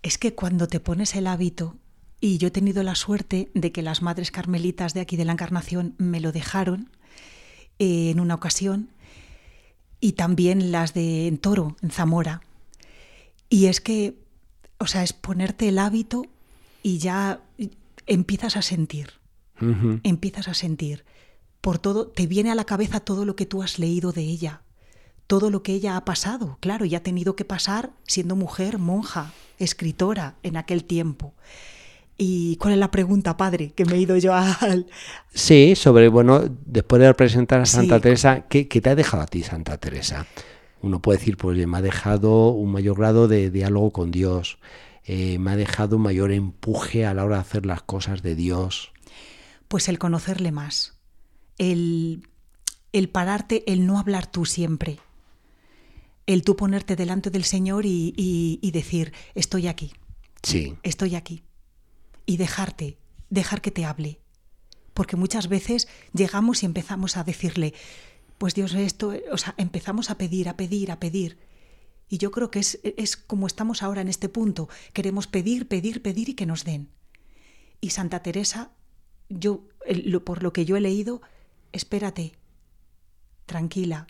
Es 0.00 0.16
que 0.16 0.34
cuando 0.34 0.68
te 0.68 0.80
pones 0.80 1.14
el 1.16 1.26
hábito 1.26 1.76
y 2.20 2.38
yo 2.38 2.48
he 2.48 2.50
tenido 2.50 2.82
la 2.82 2.94
suerte 2.94 3.50
de 3.54 3.72
que 3.72 3.82
las 3.82 4.02
madres 4.02 4.30
carmelitas 4.30 4.94
de 4.94 5.00
aquí 5.00 5.16
de 5.16 5.24
la 5.24 5.32
Encarnación 5.32 5.94
me 5.98 6.20
lo 6.20 6.32
dejaron 6.32 6.90
eh, 7.78 8.10
en 8.10 8.20
una 8.20 8.34
ocasión 8.34 8.90
y 10.00 10.12
también 10.12 10.72
las 10.72 10.94
de 10.94 11.26
en 11.26 11.38
Toro, 11.38 11.76
en 11.82 11.90
Zamora. 11.90 12.42
Y 13.48 13.66
es 13.66 13.80
que, 13.80 14.16
o 14.78 14.86
sea, 14.86 15.02
es 15.02 15.12
ponerte 15.12 15.68
el 15.68 15.78
hábito 15.78 16.26
y 16.82 16.98
ya 16.98 17.40
empiezas 18.06 18.56
a 18.56 18.62
sentir, 18.62 19.12
empiezas 20.02 20.48
a 20.48 20.54
sentir. 20.54 21.04
Por 21.60 21.78
todo, 21.78 22.06
te 22.06 22.26
viene 22.26 22.50
a 22.50 22.54
la 22.54 22.64
cabeza 22.64 23.00
todo 23.00 23.24
lo 23.24 23.36
que 23.36 23.46
tú 23.46 23.62
has 23.62 23.78
leído 23.78 24.12
de 24.12 24.22
ella, 24.22 24.62
todo 25.26 25.50
lo 25.50 25.62
que 25.62 25.72
ella 25.72 25.96
ha 25.96 26.04
pasado, 26.04 26.58
claro, 26.60 26.84
y 26.84 26.94
ha 26.94 27.02
tenido 27.02 27.36
que 27.36 27.44
pasar 27.44 27.90
siendo 28.06 28.36
mujer, 28.36 28.78
monja, 28.78 29.32
escritora 29.58 30.36
en 30.42 30.56
aquel 30.56 30.84
tiempo. 30.84 31.34
¿Y 32.20 32.56
cuál 32.56 32.74
es 32.74 32.80
la 32.80 32.90
pregunta, 32.90 33.36
padre? 33.36 33.70
Que 33.70 33.84
me 33.84 33.94
he 33.94 34.00
ido 34.00 34.16
yo 34.16 34.34
al... 34.34 34.86
Sí, 35.32 35.76
sobre, 35.76 36.08
bueno, 36.08 36.42
después 36.66 37.00
de 37.00 37.14
presentar 37.14 37.60
a 37.60 37.66
Santa 37.66 38.00
Teresa, 38.00 38.48
¿qué, 38.48 38.64
te 38.64 38.90
ha 38.90 38.96
dejado 38.96 39.22
a 39.22 39.26
ti 39.26 39.44
Santa 39.44 39.78
Teresa? 39.78 40.26
Uno 40.82 41.00
puede 41.00 41.18
decir, 41.18 41.36
pues 41.36 41.64
me 41.64 41.78
ha 41.78 41.80
dejado 41.80 42.48
un 42.48 42.72
mayor 42.72 42.98
grado 42.98 43.28
de 43.28 43.50
diálogo 43.50 43.92
con 43.92 44.10
Dios, 44.10 44.58
eh, 45.04 45.38
me 45.38 45.52
ha 45.52 45.56
dejado 45.56 45.96
un 45.96 46.02
mayor 46.02 46.32
empuje 46.32 47.06
a 47.06 47.14
la 47.14 47.24
hora 47.24 47.36
de 47.36 47.42
hacer 47.42 47.64
las 47.64 47.82
cosas 47.82 48.20
de 48.22 48.34
Dios. 48.34 48.90
Pues 49.68 49.88
el 49.88 50.00
conocerle 50.00 50.50
más, 50.50 50.98
el, 51.56 52.26
el 52.92 53.08
pararte, 53.10 53.62
el 53.70 53.86
no 53.86 53.96
hablar 53.96 54.26
tú 54.26 54.44
siempre, 54.44 54.98
el 56.26 56.42
tú 56.42 56.56
ponerte 56.56 56.96
delante 56.96 57.30
del 57.30 57.44
Señor 57.44 57.86
y, 57.86 58.12
y 58.16 58.70
decir, 58.72 59.12
estoy 59.36 59.68
aquí. 59.68 59.92
Sí. 60.42 60.74
Estoy 60.82 61.14
aquí 61.14 61.42
y 62.28 62.36
dejarte, 62.36 62.98
dejar 63.30 63.62
que 63.62 63.70
te 63.70 63.86
hable. 63.86 64.20
Porque 64.92 65.16
muchas 65.16 65.48
veces 65.48 65.88
llegamos 66.12 66.62
y 66.62 66.66
empezamos 66.66 67.16
a 67.16 67.24
decirle, 67.24 67.72
pues 68.36 68.54
Dios, 68.54 68.74
esto, 68.74 69.14
o 69.32 69.38
sea, 69.38 69.54
empezamos 69.56 70.10
a 70.10 70.18
pedir, 70.18 70.50
a 70.50 70.56
pedir, 70.58 70.92
a 70.92 71.00
pedir. 71.00 71.38
Y 72.06 72.18
yo 72.18 72.30
creo 72.30 72.50
que 72.50 72.58
es, 72.58 72.80
es 72.82 73.16
como 73.16 73.46
estamos 73.46 73.82
ahora 73.82 74.02
en 74.02 74.08
este 74.08 74.28
punto. 74.28 74.68
Queremos 74.92 75.26
pedir, 75.26 75.68
pedir, 75.68 76.02
pedir 76.02 76.28
y 76.28 76.34
que 76.34 76.44
nos 76.44 76.64
den. 76.64 76.90
Y 77.80 77.90
Santa 77.90 78.22
Teresa, 78.22 78.72
yo, 79.30 79.62
por 80.26 80.42
lo 80.42 80.52
que 80.52 80.66
yo 80.66 80.76
he 80.76 80.82
leído, 80.82 81.22
espérate, 81.72 82.34
tranquila, 83.46 84.06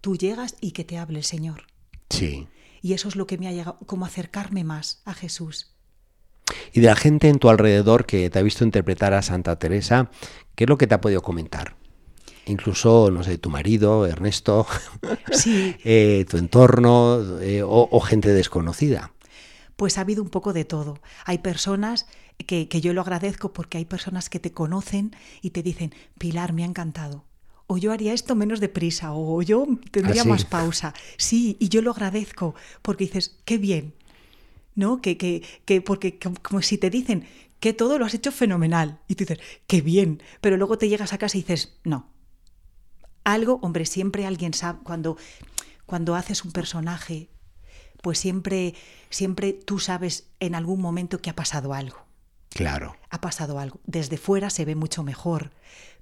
tú 0.00 0.16
llegas 0.16 0.56
y 0.62 0.70
que 0.70 0.84
te 0.84 0.96
hable 0.96 1.18
el 1.18 1.24
Señor. 1.24 1.66
Sí. 2.08 2.48
Y 2.80 2.94
eso 2.94 3.08
es 3.08 3.16
lo 3.16 3.26
que 3.26 3.36
me 3.36 3.46
ha 3.46 3.52
llegado, 3.52 3.78
como 3.84 4.06
acercarme 4.06 4.64
más 4.64 5.02
a 5.04 5.12
Jesús. 5.12 5.75
Y 6.72 6.80
de 6.80 6.86
la 6.86 6.96
gente 6.96 7.28
en 7.28 7.38
tu 7.38 7.48
alrededor 7.48 8.06
que 8.06 8.30
te 8.30 8.38
ha 8.38 8.42
visto 8.42 8.64
interpretar 8.64 9.14
a 9.14 9.22
Santa 9.22 9.58
Teresa, 9.58 10.10
¿qué 10.54 10.64
es 10.64 10.70
lo 10.70 10.78
que 10.78 10.86
te 10.86 10.94
ha 10.94 11.00
podido 11.00 11.22
comentar? 11.22 11.76
Incluso, 12.46 13.10
no 13.10 13.24
sé, 13.24 13.38
tu 13.38 13.50
marido, 13.50 14.06
Ernesto, 14.06 14.66
eh, 15.84 16.24
tu 16.30 16.36
entorno 16.36 17.40
eh, 17.40 17.62
o, 17.64 18.00
gente 18.00 18.32
desconocida. 18.32 19.12
Pues 19.74 19.98
ha 19.98 20.02
habido 20.02 20.22
un 20.22 20.30
poco 20.30 20.52
de 20.52 20.64
todo. 20.64 21.00
Hay 21.24 21.38
personas 21.38 22.06
que, 22.46 22.68
yo 22.68 22.92
lo 22.92 23.00
agradezco 23.00 23.52
porque 23.52 23.78
hay 23.78 23.84
personas 23.84 24.30
que 24.30 24.38
te 24.38 24.52
conocen 24.52 25.14
y 25.42 25.50
te 25.50 25.62
dicen, 25.62 25.92
Pilar, 26.18 26.52
me 26.52 26.62
ha 26.62 26.66
encantado 26.66 27.24
o 27.68 27.78
yo 27.78 27.90
haría 27.90 28.12
esto 28.12 28.36
menos 28.36 28.60
deprisa, 28.60 29.12
o 29.12 29.42
yo 29.42 29.66
tendría 29.90 30.22
¿Ah, 30.22 30.24
más 30.24 30.44
pausa. 30.44 30.94
Sí, 31.16 31.56
y 31.58 31.68
yo 31.68 31.82
lo 31.82 31.90
agradezco, 31.90 32.54
porque 32.80 33.06
dices, 33.06 33.40
qué 33.44 33.58
bien, 33.58 33.92
¿no? 34.76 35.00
Que, 35.00 35.16
que, 35.16 35.42
que 35.64 35.80
porque 35.80 36.18
como, 36.18 36.62
si 36.62 36.78
te 36.78 36.90
dicen 36.90 37.26
que 37.58 37.72
todo 37.72 37.98
lo 37.98 38.04
has 38.04 38.14
hecho 38.14 38.30
fenomenal 38.30 39.00
y 39.08 39.16
tú 39.16 39.24
dices, 39.24 39.40
qué 39.66 39.80
bien, 39.80 40.22
pero 40.40 40.56
luego 40.56 40.78
te 40.78 40.88
llegas 40.88 41.12
a 41.12 41.18
casa 41.18 41.36
y 41.36 41.40
dices, 41.40 41.78
no. 41.82 42.10
Algo, 43.24 43.58
hombre, 43.62 43.86
siempre 43.86 44.24
alguien 44.24 44.54
sabe, 44.54 44.78
cuando, 44.84 45.16
cuando 45.86 46.14
haces 46.14 46.44
un 46.44 46.52
personaje, 46.52 47.28
pues 48.02 48.18
siempre, 48.18 48.74
siempre 49.10 49.52
tú 49.52 49.80
sabes 49.80 50.28
en 50.38 50.54
algún 50.54 50.80
momento 50.80 51.20
que 51.20 51.30
ha 51.30 51.34
pasado 51.34 51.74
algo. 51.74 52.04
Claro. 52.50 52.96
Ha 53.10 53.20
pasado 53.20 53.58
algo. 53.58 53.80
Desde 53.84 54.16
fuera 54.16 54.50
se 54.50 54.64
ve 54.64 54.76
mucho 54.76 55.02
mejor, 55.02 55.50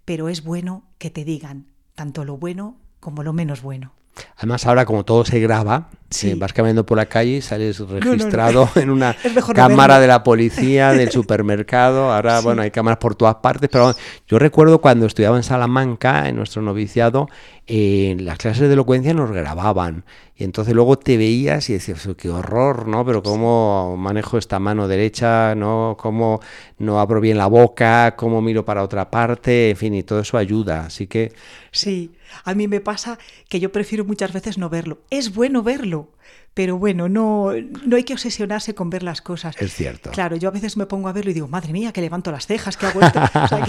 pero 0.05 0.29
es 0.29 0.45
bueno 0.45 0.85
que 0.99 1.11
te 1.11 1.25
digan 1.25 1.73
tanto 1.95 2.25
lo 2.25 2.37
bueno 2.37 2.77
como 3.01 3.23
lo 3.23 3.33
menos 3.33 3.63
bueno. 3.63 3.93
Además, 4.37 4.67
ahora 4.67 4.85
como 4.85 5.05
todo 5.05 5.25
se 5.25 5.41
graba, 5.41 5.89
eh, 6.23 6.35
vas 6.37 6.53
caminando 6.53 6.87
por 6.87 6.97
la 6.97 7.07
calle 7.07 7.37
y 7.37 7.41
sales 7.41 7.81
registrado 7.81 8.69
en 8.77 8.91
una 8.91 9.17
cámara 9.55 9.99
de 9.99 10.07
la 10.07 10.23
policía, 10.23 10.93
del 10.93 11.11
supermercado. 11.13 12.13
Ahora, 12.13 12.41
bueno, 12.41 12.63
hay 12.63 12.71
cámaras 12.71 12.99
por 12.99 13.17
todas 13.17 13.37
partes, 13.37 13.69
pero 13.71 13.95
yo 14.29 14.39
recuerdo 14.39 14.81
cuando 14.81 15.07
estudiaba 15.07 15.37
en 15.37 15.43
Salamanca, 15.43 16.29
en 16.29 16.37
nuestro 16.37 16.63
noviciado, 16.63 17.29
en 17.67 18.25
las 18.25 18.39
clases 18.39 18.69
de 18.69 18.75
elocuencia 18.75 19.15
nos 19.15 19.31
grababan. 19.33 20.05
Y 20.37 20.45
entonces 20.45 20.75
luego 20.75 20.99
te 20.99 21.17
veías 21.17 21.71
y 21.71 21.75
decías, 21.75 22.09
qué 22.17 22.29
horror, 22.29 22.89
¿no? 22.89 23.05
Pero 23.05 23.23
cómo 23.23 23.97
manejo 23.97 24.37
esta 24.37 24.59
mano 24.59 24.89
derecha, 24.89 25.55
¿no? 25.55 25.97
Cómo 25.99 26.41
no 26.79 27.01
abro 27.01 27.21
bien 27.21 27.39
la 27.39 27.47
boca, 27.47 28.15
cómo 28.17 28.43
miro 28.43 28.65
para 28.65 28.83
otra 28.83 29.11
parte, 29.11 29.71
en 29.71 29.77
fin, 29.77 29.95
y 29.95 30.03
todo 30.03 30.21
eso 30.21 30.37
ayuda. 30.37 30.87
Así 30.87 31.07
que... 31.07 31.33
Sí, 31.71 32.13
a 32.45 32.55
mí 32.55 32.69
me 32.69 32.81
pasa 32.81 33.19
que 33.49 33.61
yo 33.61 33.73
prefiero 33.73 34.05
muchas 34.05 34.33
veces 34.33 34.59
no 34.59 34.69
verlo. 34.69 35.01
Es 35.11 35.35
bueno 35.35 35.63
verlo, 35.63 36.11
pero 36.55 36.79
bueno, 36.79 37.09
no, 37.09 37.53
no 37.53 37.97
hay 37.97 38.05
que 38.05 38.13
obsesionarse 38.13 38.75
con 38.75 38.91
ver 38.91 39.03
las 39.03 39.21
cosas. 39.21 39.57
Es 39.61 39.75
cierto. 39.75 40.11
Claro, 40.11 40.37
yo 40.37 40.49
a 40.49 40.53
veces 40.53 40.77
me 40.77 40.87
pongo 40.87 41.09
a 41.09 41.13
verlo 41.13 41.31
y 41.31 41.35
digo, 41.35 41.49
madre 41.49 41.73
mía, 41.73 41.93
que 41.93 42.01
levanto 42.01 42.31
las 42.31 42.47
cejas, 42.47 42.77
que 42.77 42.87
hago 42.87 43.01
esto. 43.01 43.21
o 43.21 43.49
sea, 43.49 43.65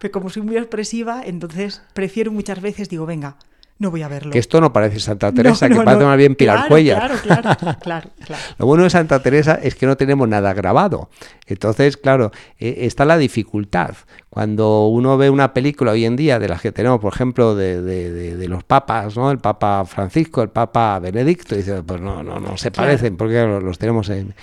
que, 0.00 0.10
como 0.10 0.30
soy 0.30 0.42
muy 0.42 0.56
expresiva, 0.56 1.22
entonces 1.24 1.82
prefiero 1.92 2.32
muchas 2.32 2.60
veces, 2.60 2.88
digo, 2.88 3.06
venga, 3.06 3.36
no 3.78 3.90
voy 3.90 4.02
a 4.02 4.08
verlo. 4.08 4.30
Que 4.30 4.38
esto 4.38 4.60
no 4.60 4.72
parece 4.72 5.00
Santa 5.00 5.32
Teresa, 5.34 5.68
que 5.68 5.74
parece 5.76 6.04
más 6.04 6.16
bien 6.16 6.34
Pilar 6.36 6.68
Cuellar. 6.68 7.20
Claro, 7.22 7.56
claro, 7.60 7.78
claro, 7.80 8.10
Lo 8.58 8.66
bueno 8.66 8.84
de 8.84 8.90
Santa 8.90 9.20
Teresa 9.20 9.58
es 9.60 9.74
que 9.74 9.86
no 9.86 9.96
tenemos 9.96 10.28
nada 10.28 10.54
grabado. 10.54 11.10
Entonces, 11.46 11.96
claro, 11.96 12.30
eh, 12.58 12.78
está 12.80 13.04
la 13.04 13.18
dificultad. 13.18 13.94
Cuando 14.30 14.88
uno 14.88 15.16
ve 15.16 15.30
una 15.30 15.54
película 15.54 15.92
hoy 15.92 16.04
en 16.04 16.16
día 16.16 16.38
de 16.38 16.48
las 16.48 16.60
que 16.60 16.72
tenemos, 16.72 17.00
por 17.00 17.12
ejemplo, 17.12 17.54
de, 17.54 18.46
los 18.48 18.64
papas, 18.64 19.16
¿no? 19.16 19.30
El 19.30 19.38
Papa 19.38 19.84
Francisco, 19.84 20.42
el 20.42 20.48
Papa 20.48 20.98
Benedicto, 20.98 21.54
dice, 21.54 21.82
pues 21.82 22.00
no, 22.00 22.22
no, 22.22 22.40
no 22.40 22.56
se 22.56 22.70
parecen 22.70 23.16
porque 23.16 23.44
los 23.44 23.78
tenemos 23.78 24.10
en, 24.10 24.34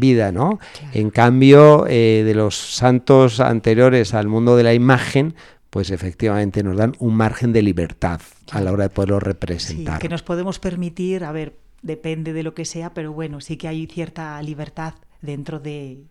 vida, 0.00 0.32
¿no? 0.32 0.58
En 0.92 1.10
cambio, 1.10 1.86
eh, 1.88 2.24
de 2.26 2.34
los 2.34 2.56
santos 2.56 3.40
anteriores 3.40 4.12
al 4.12 4.28
mundo 4.28 4.54
de 4.56 4.64
la 4.64 4.74
imagen, 4.74 5.34
pues 5.70 5.90
efectivamente 5.90 6.62
nos 6.62 6.76
dan 6.76 6.94
un 6.98 7.14
margen 7.14 7.52
de 7.52 7.62
libertad 7.62 8.20
a 8.50 8.60
la 8.60 8.72
hora 8.72 8.84
de 8.84 8.90
poderlo 8.90 9.20
representar. 9.20 9.96
Sí, 9.96 10.00
que 10.00 10.08
nos 10.08 10.22
podemos 10.22 10.58
permitir, 10.58 11.24
a 11.24 11.32
ver, 11.32 11.58
depende 11.82 12.32
de 12.32 12.42
lo 12.42 12.54
que 12.54 12.64
sea, 12.64 12.94
pero 12.94 13.12
bueno, 13.12 13.40
sí 13.40 13.56
que 13.56 13.68
hay 13.68 13.86
cierta 13.86 14.40
libertad 14.42 14.94
dentro 15.20 15.60
de, 15.60 16.04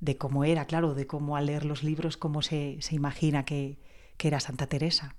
de 0.00 0.16
cómo 0.16 0.44
era, 0.44 0.64
claro, 0.64 0.94
de 0.94 1.06
cómo 1.06 1.36
al 1.36 1.46
leer 1.46 1.64
los 1.64 1.82
libros, 1.82 2.16
cómo 2.16 2.42
se, 2.42 2.78
se 2.80 2.94
imagina 2.94 3.44
que, 3.44 3.78
que 4.16 4.28
era 4.28 4.40
Santa 4.40 4.66
Teresa. 4.66 5.14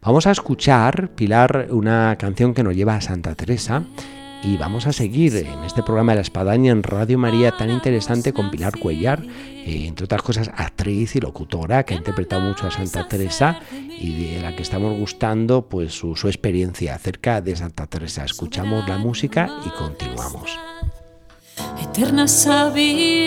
Vamos 0.00 0.26
a 0.26 0.32
escuchar, 0.32 1.14
Pilar, 1.14 1.68
una 1.70 2.16
canción 2.18 2.54
que 2.54 2.62
nos 2.62 2.74
lleva 2.74 2.96
a 2.96 3.00
Santa 3.00 3.34
Teresa 3.34 3.84
y 4.44 4.56
vamos 4.58 4.86
a 4.86 4.92
seguir 4.92 5.34
en 5.36 5.64
este 5.64 5.82
programa 5.82 6.12
de 6.12 6.16
la 6.16 6.22
espadaña 6.22 6.70
en 6.70 6.82
Radio 6.82 7.18
María 7.18 7.56
tan 7.56 7.70
interesante 7.70 8.34
con 8.34 8.50
Pilar 8.50 8.78
Cuellar, 8.78 9.22
eh, 9.22 9.86
entre 9.86 10.04
otras 10.04 10.20
cosas 10.22 10.50
actriz 10.54 11.16
y 11.16 11.20
locutora 11.20 11.84
que 11.84 11.94
ha 11.94 11.96
interpretado 11.96 12.42
mucho 12.42 12.66
a 12.66 12.70
Santa 12.70 13.08
Teresa 13.08 13.60
y 13.72 14.34
de 14.34 14.42
la 14.42 14.54
que 14.54 14.62
estamos 14.62 14.98
gustando 14.98 15.66
pues 15.66 15.94
su, 15.94 16.12
experiencia 16.26 16.94
acerca 16.94 17.40
de 17.40 17.56
Santa 17.56 17.86
Teresa. 17.86 18.24
Escuchamos 18.24 18.86
la 18.86 18.98
música 18.98 19.48
y 19.64 19.70
continuamos. 19.70 20.58
Eterna 21.82 22.28
sabiduría, 22.28 23.24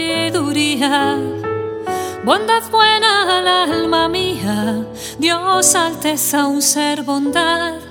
bondad 2.23 2.69
buena 2.69 3.39
al 3.39 3.47
alma 3.47 4.07
mía, 4.07 4.85
Dios 5.17 5.73
alteza 5.75 6.45
un 6.45 6.61
ser 6.61 7.01
bondad 7.03 7.86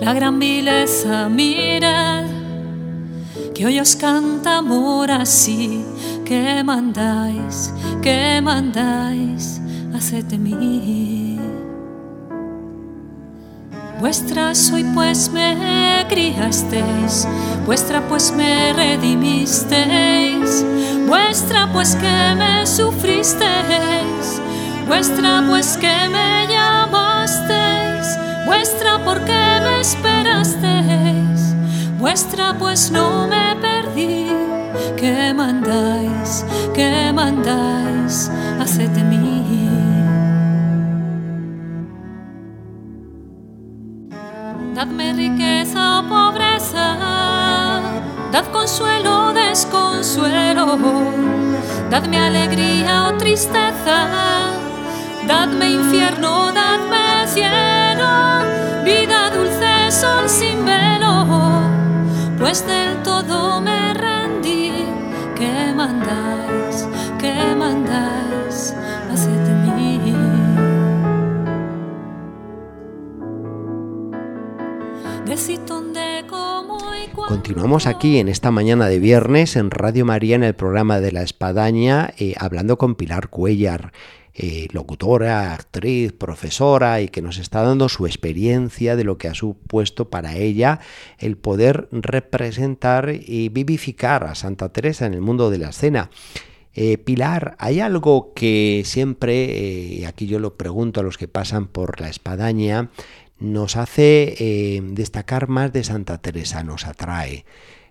la 0.00 0.14
gran 0.14 0.38
vileza 0.38 1.28
mirad, 1.28 2.24
que 3.54 3.66
hoy 3.66 3.78
os 3.80 3.94
canta 3.96 4.58
amor 4.58 5.10
así, 5.10 5.84
que 6.24 6.64
mandáis, 6.64 7.74
que 8.00 8.40
mandáis, 8.42 9.60
haced 9.94 10.24
de 10.24 10.38
mí. 10.38 11.38
Vuestra 14.00 14.54
soy 14.54 14.84
pues 14.94 15.30
me 15.30 16.06
criasteis, 16.08 17.28
vuestra 17.66 18.00
pues 18.08 18.32
me 18.32 18.72
redimisteis, 18.72 20.64
vuestra 21.06 21.70
pues 21.70 21.94
que 21.96 22.34
me 22.38 22.66
sufristeis, 22.66 24.40
vuestra 24.88 25.44
pues 25.46 25.76
que 25.76 26.08
me 26.08 26.46
vuestra 28.46 28.98
porque 29.04 29.32
me 29.64 29.80
esperasteis, 29.80 31.54
vuestra 31.98 32.54
pues 32.58 32.90
no 32.90 33.26
me 33.28 33.56
perdí. 33.56 34.26
¿Qué 34.96 35.32
mandáis? 35.34 36.44
¿Qué 36.74 37.12
mandáis? 37.12 38.30
Haced 38.60 38.90
de 38.90 39.02
mí. 39.04 39.20
Dadme 44.74 45.12
riqueza 45.12 46.00
o 46.00 46.08
pobreza, 46.08 46.86
dad 48.32 48.46
consuelo 48.50 49.28
o 49.28 49.32
desconsuelo, 49.34 50.78
dadme 51.90 52.18
alegría 52.18 53.08
o 53.08 53.18
tristeza, 53.18 54.08
dadme 55.26 55.70
infierno, 55.72 56.50
dadme 56.52 56.79
cielo, 57.30 58.42
vida 58.84 59.30
dulce, 59.30 59.90
sol 59.90 60.28
sin 60.28 60.64
velo, 60.64 61.26
pues 62.38 62.66
del 62.66 63.02
todo 63.02 63.60
me 63.60 63.94
rendí. 63.94 64.72
¿Qué 65.36 65.72
mandáis? 65.74 66.86
¿Qué 67.18 67.54
mandáis? 67.56 68.74
Haced 69.12 69.30
de 69.30 69.54
mí. 69.54 69.90
Continuamos 77.28 77.86
aquí 77.86 78.18
en 78.18 78.28
esta 78.28 78.50
mañana 78.50 78.88
de 78.88 78.98
viernes 78.98 79.54
en 79.54 79.70
Radio 79.70 80.04
María 80.04 80.34
en 80.34 80.42
el 80.42 80.54
programa 80.54 80.98
de 80.98 81.12
la 81.12 81.22
Espadaña 81.22 82.12
eh, 82.18 82.34
hablando 82.36 82.76
con 82.76 82.96
Pilar 82.96 83.28
Cuellar. 83.28 83.92
Eh, 84.42 84.68
locutora, 84.72 85.52
actriz, 85.52 86.14
profesora 86.14 87.02
y 87.02 87.08
que 87.08 87.20
nos 87.20 87.36
está 87.36 87.60
dando 87.60 87.90
su 87.90 88.06
experiencia 88.06 88.96
de 88.96 89.04
lo 89.04 89.18
que 89.18 89.28
ha 89.28 89.34
supuesto 89.34 90.08
para 90.08 90.34
ella 90.34 90.80
el 91.18 91.36
poder 91.36 91.88
representar 91.92 93.12
y 93.14 93.50
vivificar 93.50 94.24
a 94.24 94.34
Santa 94.34 94.70
Teresa 94.70 95.04
en 95.04 95.12
el 95.12 95.20
mundo 95.20 95.50
de 95.50 95.58
la 95.58 95.68
escena. 95.68 96.08
Eh, 96.72 96.96
Pilar, 96.96 97.54
¿hay 97.58 97.80
algo 97.80 98.32
que 98.32 98.80
siempre, 98.86 99.44
eh, 99.44 99.94
y 99.96 100.04
aquí 100.06 100.26
yo 100.26 100.38
lo 100.38 100.56
pregunto 100.56 101.00
a 101.00 101.02
los 101.02 101.18
que 101.18 101.28
pasan 101.28 101.66
por 101.66 102.00
la 102.00 102.08
espadaña, 102.08 102.88
nos 103.38 103.76
hace 103.76 104.80
destacar 104.92 105.48
más 105.48 105.70
de 105.74 105.84
Santa 105.84 106.16
Teresa, 106.16 106.62
nos 106.62 106.86
atrae? 106.86 107.44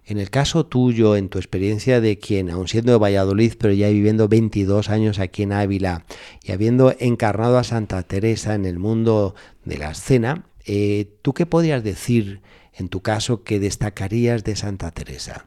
En 0.10 0.18
el 0.18 0.32
caso 0.32 0.66
tuyo, 0.66 1.16
en 1.16 1.30
tu 1.30 1.38
experiencia 1.38 2.02
de 2.02 2.18
quien, 2.18 2.50
aun 2.50 2.68
siendo 2.68 2.92
de 2.92 2.98
Valladolid, 2.98 3.54
pero 3.60 3.76
ya 3.76 3.90
viviendo 3.90 4.28
22 4.28 4.90
años 4.90 5.20
aquí 5.20 5.44
en 5.44 5.54
Ávila 5.54 6.04
y 6.42 6.52
habiendo 6.52 6.96
encarnado 6.98 7.60
a 7.60 7.64
Santa 7.64 8.02
Teresa 8.02 8.56
en 8.56 8.66
el 8.66 8.80
mundo 8.80 9.36
de 9.66 9.78
la 9.78 9.92
escena, 9.92 10.48
eh, 10.66 11.20
¿tú 11.22 11.36
qué 11.36 11.46
podrías 11.46 11.84
decir 11.84 12.42
en 12.74 12.90
tu 12.90 13.02
caso 13.02 13.44
que 13.44 13.60
destacarías 13.60 14.44
de 14.44 14.56
Santa 14.56 14.90
Teresa? 14.90 15.46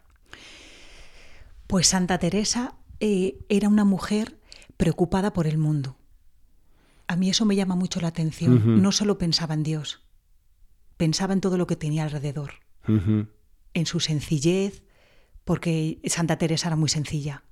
Pues 1.66 1.88
Santa 1.88 2.18
Teresa 2.18 2.76
eh, 3.00 3.38
era 3.48 3.68
una 3.68 3.84
mujer 3.84 4.38
preocupada 4.76 5.32
por 5.32 5.48
el 5.48 5.58
mundo. 5.58 5.96
A 7.08 7.16
mí 7.16 7.28
eso 7.30 7.44
me 7.46 7.56
llama 7.56 7.74
mucho 7.74 8.00
la 8.00 8.08
atención. 8.08 8.52
Uh 8.52 8.60
-huh. 8.60 8.80
No 8.80 8.92
solo 8.92 9.18
pensaba 9.18 9.54
en 9.54 9.64
Dios, 9.64 10.04
pensaba 10.96 11.32
en 11.32 11.40
todo 11.40 11.58
lo 11.58 11.66
que 11.66 11.74
tenía 11.74 12.04
alrededor. 12.04 12.52
Uh 12.86 12.92
-huh. 12.92 13.26
En 13.74 13.86
su 13.86 14.00
sencillez, 14.00 14.82
porque 15.44 15.98
Santa 16.04 16.36
Teresa 16.38 16.68
era 16.68 16.76
muy 16.76 16.88
sencilla. 16.88 17.42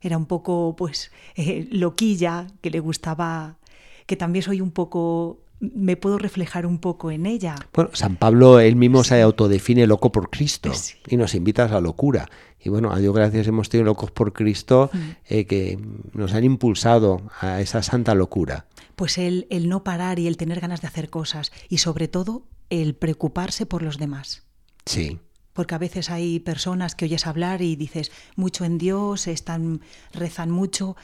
Era 0.00 0.18
un 0.18 0.26
poco, 0.26 0.76
pues, 0.76 1.10
eh, 1.36 1.68
loquilla, 1.70 2.46
que 2.60 2.70
le 2.70 2.80
gustaba, 2.80 3.58
que 4.06 4.16
también 4.16 4.42
soy 4.42 4.60
un 4.60 4.70
poco 4.70 5.40
me 5.60 5.96
puedo 5.96 6.18
reflejar 6.18 6.66
un 6.66 6.78
poco 6.78 7.10
en 7.10 7.26
ella. 7.26 7.56
Bueno, 7.72 7.90
San 7.94 8.16
Pablo 8.16 8.60
él 8.60 8.76
mismo 8.76 9.04
se 9.04 9.20
autodefine 9.22 9.86
loco 9.86 10.12
por 10.12 10.30
Cristo 10.30 10.72
sí. 10.74 10.96
y 11.06 11.16
nos 11.16 11.34
invita 11.34 11.64
a 11.64 11.68
la 11.68 11.80
locura. 11.80 12.28
Y 12.60 12.70
bueno, 12.70 12.92
a 12.92 12.98
Dios 12.98 13.14
gracias 13.14 13.46
hemos 13.46 13.68
tenido 13.68 13.86
locos 13.86 14.10
por 14.10 14.32
Cristo 14.32 14.90
mm. 14.92 14.98
eh, 15.26 15.46
que 15.46 15.78
nos 16.12 16.34
han 16.34 16.44
impulsado 16.44 17.22
a 17.40 17.60
esa 17.60 17.82
santa 17.82 18.14
locura. 18.14 18.66
Pues 18.96 19.18
el, 19.18 19.46
el 19.50 19.68
no 19.68 19.84
parar 19.84 20.18
y 20.18 20.26
el 20.26 20.36
tener 20.36 20.60
ganas 20.60 20.80
de 20.80 20.88
hacer 20.88 21.10
cosas 21.10 21.52
y 21.68 21.78
sobre 21.78 22.08
todo 22.08 22.46
el 22.70 22.94
preocuparse 22.94 23.66
por 23.66 23.82
los 23.82 23.98
demás. 23.98 24.44
Sí. 24.86 25.18
Porque 25.52 25.74
a 25.74 25.78
veces 25.78 26.10
hay 26.10 26.40
personas 26.40 26.94
que 26.94 27.04
oyes 27.04 27.26
hablar 27.26 27.62
y 27.62 27.76
dices 27.76 28.10
mucho 28.36 28.64
en 28.64 28.78
Dios, 28.78 29.28
están, 29.28 29.80
rezan 30.12 30.50
mucho, 30.50 30.96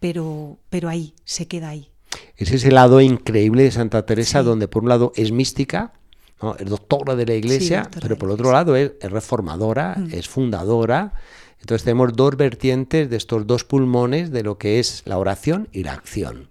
pero, 0.00 0.58
pero 0.70 0.88
ahí, 0.88 1.14
se 1.24 1.46
queda 1.46 1.70
ahí. 1.70 1.90
Ese 2.36 2.56
es 2.56 2.64
el 2.64 2.74
lado 2.74 3.00
increíble 3.00 3.64
de 3.64 3.70
Santa 3.70 4.06
Teresa, 4.06 4.40
sí. 4.40 4.46
donde 4.46 4.66
por 4.66 4.82
un 4.82 4.88
lado 4.88 5.12
es 5.14 5.30
mística, 5.30 5.92
¿no? 6.40 6.56
es 6.56 6.68
doctora 6.68 7.16
de 7.16 7.26
la 7.26 7.34
iglesia, 7.34 7.90
sí, 7.92 7.98
pero 8.00 8.16
por 8.16 8.30
otro 8.30 8.50
lado 8.50 8.76
es, 8.76 8.92
es 9.00 9.10
reformadora, 9.10 9.96
mm. 9.98 10.14
es 10.14 10.28
fundadora. 10.28 11.12
Entonces 11.60 11.84
tenemos 11.84 12.14
dos 12.14 12.36
vertientes 12.36 13.10
de 13.10 13.16
estos 13.16 13.46
dos 13.46 13.64
pulmones 13.64 14.30
de 14.30 14.42
lo 14.42 14.56
que 14.56 14.78
es 14.78 15.02
la 15.04 15.18
oración 15.18 15.68
y 15.72 15.82
la 15.82 15.92
acción. 15.92 16.48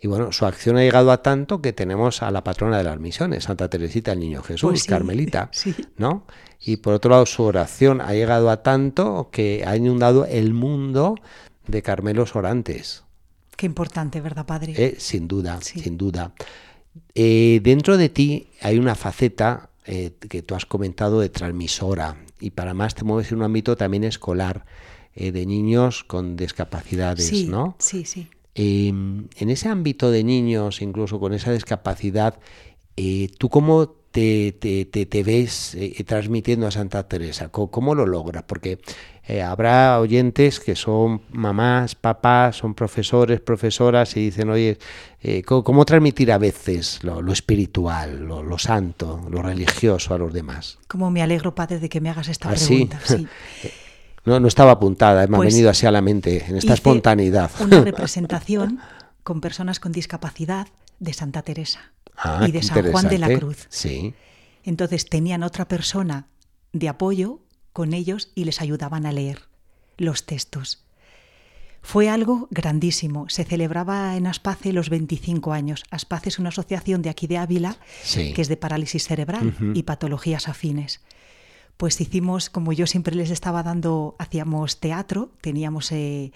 Y 0.00 0.06
bueno, 0.06 0.30
su 0.30 0.46
acción 0.46 0.76
ha 0.76 0.80
llegado 0.80 1.10
a 1.10 1.22
tanto 1.22 1.60
que 1.60 1.72
tenemos 1.72 2.22
a 2.22 2.30
la 2.30 2.44
patrona 2.44 2.78
de 2.78 2.84
las 2.84 3.00
misiones, 3.00 3.44
Santa 3.44 3.68
Teresita 3.68 4.12
el 4.12 4.20
Niño 4.20 4.42
Jesús, 4.42 4.70
pues 4.70 4.82
sí, 4.82 4.88
Carmelita, 4.88 5.48
sí. 5.52 5.74
¿no? 5.96 6.24
Y 6.60 6.76
por 6.76 6.94
otro 6.94 7.10
lado, 7.10 7.26
su 7.26 7.42
oración 7.42 8.00
ha 8.00 8.12
llegado 8.12 8.50
a 8.50 8.62
tanto 8.62 9.30
que 9.32 9.64
ha 9.66 9.76
inundado 9.76 10.24
el 10.24 10.54
mundo 10.54 11.16
de 11.66 11.82
Carmelos 11.82 12.36
orantes. 12.36 13.04
Qué 13.56 13.66
importante, 13.66 14.20
¿verdad, 14.20 14.46
padre? 14.46 14.74
Eh, 14.76 14.96
sin 14.98 15.26
duda, 15.26 15.58
sí. 15.60 15.80
sin 15.80 15.98
duda. 15.98 16.32
Eh, 17.14 17.60
dentro 17.64 17.96
de 17.96 18.08
ti 18.08 18.50
hay 18.60 18.78
una 18.78 18.94
faceta 18.94 19.70
eh, 19.84 20.12
que 20.28 20.42
tú 20.42 20.54
has 20.54 20.64
comentado 20.64 21.18
de 21.20 21.28
transmisora 21.28 22.16
y 22.38 22.50
para 22.50 22.72
más 22.72 22.94
te 22.94 23.02
mueves 23.02 23.32
en 23.32 23.38
un 23.38 23.44
ámbito 23.44 23.76
también 23.76 24.04
escolar 24.04 24.64
de 25.16 25.46
niños 25.46 26.04
con 26.04 26.36
discapacidades, 26.36 27.26
sí, 27.26 27.48
¿no? 27.48 27.74
Sí, 27.80 28.04
sí. 28.04 28.28
Eh, 28.54 28.88
en 28.88 29.50
ese 29.50 29.68
ámbito 29.68 30.10
de 30.10 30.24
niños, 30.24 30.82
incluso 30.82 31.20
con 31.20 31.32
esa 31.32 31.52
discapacidad, 31.52 32.38
eh, 32.96 33.28
¿tú 33.38 33.48
cómo 33.48 33.98
te, 34.10 34.52
te, 34.52 34.84
te, 34.84 35.22
ves 35.22 35.74
eh, 35.74 36.02
transmitiendo 36.04 36.66
a 36.66 36.70
Santa 36.70 37.06
Teresa? 37.08 37.48
¿Cómo, 37.50 37.70
cómo 37.70 37.94
lo 37.94 38.06
logras? 38.06 38.42
Porque 38.44 38.78
eh, 39.26 39.42
habrá 39.42 40.00
oyentes 40.00 40.58
que 40.58 40.74
son 40.74 41.20
mamás, 41.30 41.94
papás, 41.94 42.56
son 42.56 42.74
profesores, 42.74 43.40
profesoras 43.40 44.16
y 44.16 44.20
dicen, 44.20 44.48
oye, 44.48 44.78
eh, 45.20 45.42
¿cómo, 45.42 45.62
¿cómo, 45.62 45.84
transmitir 45.84 46.32
a 46.32 46.38
veces 46.38 47.04
lo, 47.04 47.20
lo 47.20 47.32
espiritual, 47.32 48.24
lo, 48.24 48.42
lo, 48.42 48.58
santo, 48.58 49.20
lo 49.30 49.42
religioso 49.42 50.14
a 50.14 50.18
los 50.18 50.32
demás? 50.32 50.78
Como 50.88 51.10
me 51.10 51.22
alegro, 51.22 51.54
padre, 51.54 51.78
de 51.78 51.88
que 51.88 52.00
me 52.00 52.08
hagas 52.08 52.28
esta 52.28 52.50
¿Ah, 52.50 52.54
pregunta. 52.54 53.00
Sí. 53.04 53.28
sí. 53.60 53.68
No, 54.24 54.40
no 54.40 54.48
estaba 54.48 54.72
apuntada, 54.72 55.22
me 55.26 55.36
pues 55.36 55.48
ha 55.48 55.54
venido 55.54 55.70
así 55.70 55.86
a 55.86 55.90
la 55.90 56.02
mente, 56.02 56.44
en 56.46 56.56
esta 56.56 56.74
espontaneidad. 56.74 57.50
Una 57.60 57.80
representación 57.84 58.80
con 59.22 59.40
personas 59.40 59.80
con 59.80 59.92
discapacidad 59.92 60.68
de 60.98 61.12
Santa 61.12 61.42
Teresa 61.42 61.92
ah, 62.16 62.44
y 62.46 62.52
de 62.52 62.62
San 62.62 62.90
Juan 62.90 63.08
de 63.08 63.18
la 63.18 63.28
Cruz. 63.28 63.66
Sí. 63.68 64.14
Entonces 64.64 65.08
tenían 65.08 65.42
otra 65.42 65.68
persona 65.68 66.28
de 66.72 66.88
apoyo 66.88 67.40
con 67.72 67.94
ellos 67.94 68.30
y 68.34 68.44
les 68.44 68.60
ayudaban 68.60 69.06
a 69.06 69.12
leer 69.12 69.42
los 69.96 70.26
textos. 70.26 70.84
Fue 71.80 72.08
algo 72.08 72.48
grandísimo. 72.50 73.28
Se 73.28 73.44
celebraba 73.44 74.16
en 74.16 74.26
Aspace 74.26 74.72
los 74.72 74.90
25 74.90 75.52
años. 75.52 75.84
Aspace 75.90 76.28
es 76.28 76.38
una 76.38 76.48
asociación 76.48 77.02
de 77.02 77.08
aquí 77.08 77.26
de 77.26 77.38
Ávila 77.38 77.78
sí. 78.02 78.32
que 78.34 78.42
es 78.42 78.48
de 78.48 78.56
parálisis 78.56 79.06
cerebral 79.06 79.46
uh 79.46 79.50
-huh. 79.50 79.76
y 79.76 79.84
patologías 79.84 80.48
afines 80.48 81.00
pues 81.78 82.00
hicimos, 82.00 82.50
como 82.50 82.72
yo 82.72 82.86
siempre 82.86 83.14
les 83.14 83.30
estaba 83.30 83.62
dando, 83.62 84.16
hacíamos 84.18 84.80
teatro, 84.80 85.30
teníamos 85.40 85.90
eh, 85.92 86.32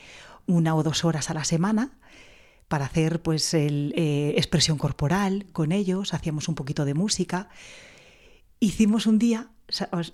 una 0.47 0.75
o 0.77 0.85
dos 0.85 1.05
horas 1.05 1.31
a 1.31 1.35
la 1.35 1.45
semana 1.45 1.99
para 2.69 2.87
hacer 2.87 3.21
pues 3.21 3.53
el, 3.53 3.93
eh, 3.97 4.35
expresión 4.37 4.79
corporal 4.79 5.47
con 5.53 5.73
ellos, 5.73 6.15
hacíamos 6.15 6.49
un 6.49 6.55
poquito 6.55 6.85
de 6.85 6.95
música. 6.95 7.49
Hicimos 8.61 9.07
un 9.07 9.19
día, 9.19 9.51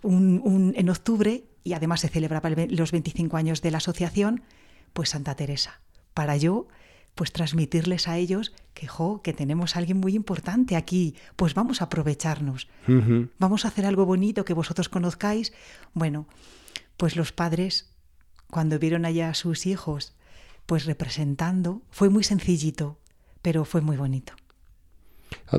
en 0.02 0.88
octubre, 0.88 1.44
y 1.62 1.74
además 1.74 2.00
se 2.00 2.08
celebraba 2.08 2.48
los 2.50 2.90
25 2.90 3.36
años 3.36 3.60
de 3.60 3.70
la 3.70 3.78
asociación, 3.78 4.42
pues 4.94 5.10
Santa 5.10 5.36
Teresa, 5.36 5.82
para 6.14 6.38
yo 6.38 6.68
pues 7.18 7.32
transmitirles 7.32 8.06
a 8.06 8.16
ellos 8.16 8.52
que, 8.74 8.86
jo, 8.86 9.22
que 9.22 9.32
tenemos 9.32 9.74
a 9.74 9.80
alguien 9.80 9.98
muy 9.98 10.14
importante 10.14 10.76
aquí, 10.76 11.16
pues 11.34 11.52
vamos 11.52 11.80
a 11.82 11.86
aprovecharnos, 11.86 12.68
uh 12.86 12.92
-huh. 12.92 13.28
vamos 13.40 13.64
a 13.64 13.68
hacer 13.68 13.86
algo 13.86 14.06
bonito 14.06 14.44
que 14.44 14.54
vosotros 14.54 14.88
conozcáis. 14.88 15.52
Bueno, 15.94 16.28
pues 16.96 17.16
los 17.16 17.32
padres, 17.32 17.90
cuando 18.52 18.78
vieron 18.78 19.04
allá 19.04 19.30
a 19.30 19.34
sus 19.34 19.66
hijos, 19.66 20.14
pues 20.64 20.86
representando, 20.86 21.82
fue 21.90 22.08
muy 22.08 22.22
sencillito, 22.22 22.98
pero 23.42 23.64
fue 23.64 23.80
muy 23.80 23.96
bonito. 23.96 24.34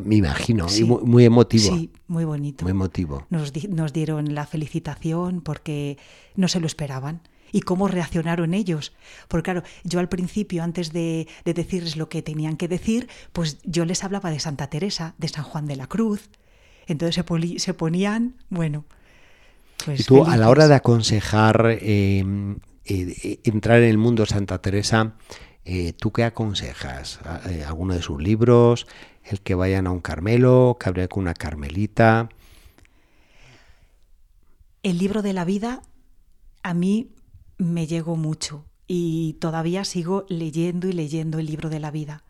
Me 0.06 0.16
imagino, 0.16 0.70
sí. 0.70 0.86
muy, 0.86 1.04
muy, 1.04 1.26
emotivo. 1.26 1.76
Sí, 1.76 1.92
muy 2.08 2.24
bonito. 2.24 2.64
Muy 2.64 2.72
emotivo. 2.72 3.28
Nos, 3.30 3.52
di 3.52 3.68
nos 3.68 3.92
dieron 3.92 4.34
la 4.34 4.46
felicitación 4.46 5.42
porque 5.42 5.98
no 6.36 6.48
se 6.48 6.62
lo 6.62 6.68
esperaban 6.68 7.20
y 7.52 7.62
cómo 7.62 7.88
reaccionaron 7.88 8.54
ellos. 8.54 8.94
Porque 9.28 9.44
claro, 9.44 9.64
yo 9.84 10.00
al 10.00 10.10
principio, 10.10 10.64
antes 10.64 10.92
de, 10.94 11.28
de, 11.46 11.54
decirles 11.54 11.98
lo 11.98 12.10
que 12.10 12.22
tenían 12.22 12.58
que 12.58 12.68
decir, 12.68 13.08
pues 13.34 13.58
yo 13.64 13.86
les 13.86 14.04
hablaba 14.04 14.32
de 14.32 14.40
Santa 14.40 14.68
Teresa, 14.68 15.16
de 15.18 15.28
San 15.28 15.44
Juan 15.44 15.66
de 15.66 15.76
la 15.76 15.88
Cruz. 15.88 16.30
Entonces 16.88 17.16
se, 17.16 17.60
se 17.60 17.74
ponían, 17.74 18.36
bueno. 18.50 18.86
Pues 19.86 20.02
y 20.02 20.04
tú 20.04 20.16
felices. 20.16 20.34
a 20.34 20.38
la 20.38 20.50
hora 20.50 20.68
de 20.68 20.76
aconsejar 20.76 21.78
eh, 21.82 22.24
eh, 22.86 23.40
entrar 23.44 23.78
en 23.82 23.90
el 23.90 23.98
mundo 23.98 24.26
Santa 24.26 24.62
Teresa, 24.62 25.14
eh, 25.66 25.94
¿tú 25.94 26.12
qué 26.12 26.24
aconsejas? 26.24 27.20
¿Alguno 27.66 27.94
de 27.94 28.02
sus 28.02 28.22
libros? 28.22 28.88
¿El 29.24 29.42
que 29.42 29.56
vayan 29.56 29.88
a 29.88 29.92
un 29.92 30.00
Carmelo? 30.00 30.78
¿Que 30.80 30.90
hablen 30.90 31.08
con 31.08 31.24
una 31.24 31.34
Carmelita? 31.34 32.30
El 34.82 34.98
libro 34.98 35.22
de 35.22 35.34
la 35.34 35.46
vida 35.46 35.82
a 36.64 36.74
mí 36.74 37.12
me 37.60 37.86
llegó 37.86 38.16
mucho 38.16 38.66
y 38.88 39.34
todavía 39.40 39.86
sigo 39.86 40.26
leyendo 40.30 40.88
y 40.88 40.94
leyendo 40.94 41.38
el 41.38 41.46
libro 41.46 41.70
de 41.70 41.80
la 41.80 41.92
vida. 41.92 42.24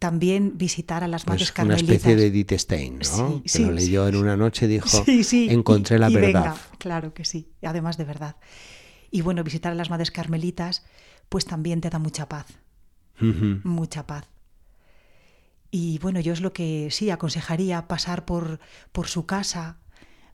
También 0.00 0.58
visitar 0.58 1.04
a 1.04 1.08
las 1.08 1.26
madres 1.28 1.48
pues 1.48 1.52
carmelitas. 1.52 1.88
Una 1.88 1.94
especie 1.94 2.16
de 2.16 2.26
Edith 2.26 2.52
Stein, 2.52 2.98
¿no? 2.98 3.02
Sí, 3.02 3.40
que 3.42 3.48
sí, 3.48 3.64
lo 3.64 3.70
leyó 3.70 4.08
sí. 4.08 4.08
en 4.08 4.20
una 4.20 4.36
noche 4.36 4.66
y 4.66 4.68
dijo, 4.68 4.88
encontré 5.06 5.96
y, 5.96 6.00
la 6.00 6.10
y 6.10 6.14
verdad. 6.16 6.42
Venga, 6.42 6.56
claro 6.78 7.14
que 7.14 7.24
sí, 7.24 7.48
además 7.62 7.96
de 7.96 8.04
verdad. 8.04 8.36
Y 9.10 9.20
bueno, 9.20 9.44
visitar 9.44 9.70
a 9.70 9.76
las 9.76 9.90
madres 9.90 10.10
carmelitas, 10.10 10.84
pues 11.28 11.44
también 11.44 11.80
te 11.80 11.90
da 11.90 12.00
mucha 12.00 12.28
paz. 12.28 12.46
Uh 13.20 13.26
-huh. 13.26 13.64
Mucha 13.64 14.06
paz. 14.06 14.28
Y 15.70 15.98
bueno, 15.98 16.20
yo 16.20 16.32
es 16.32 16.40
lo 16.40 16.52
que 16.52 16.88
sí 16.90 17.10
aconsejaría, 17.10 17.86
pasar 17.86 18.24
por, 18.24 18.58
por 18.90 19.06
su 19.06 19.26
casa, 19.26 19.78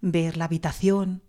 ver 0.00 0.37
la 0.37 0.46
habitación 0.46 1.22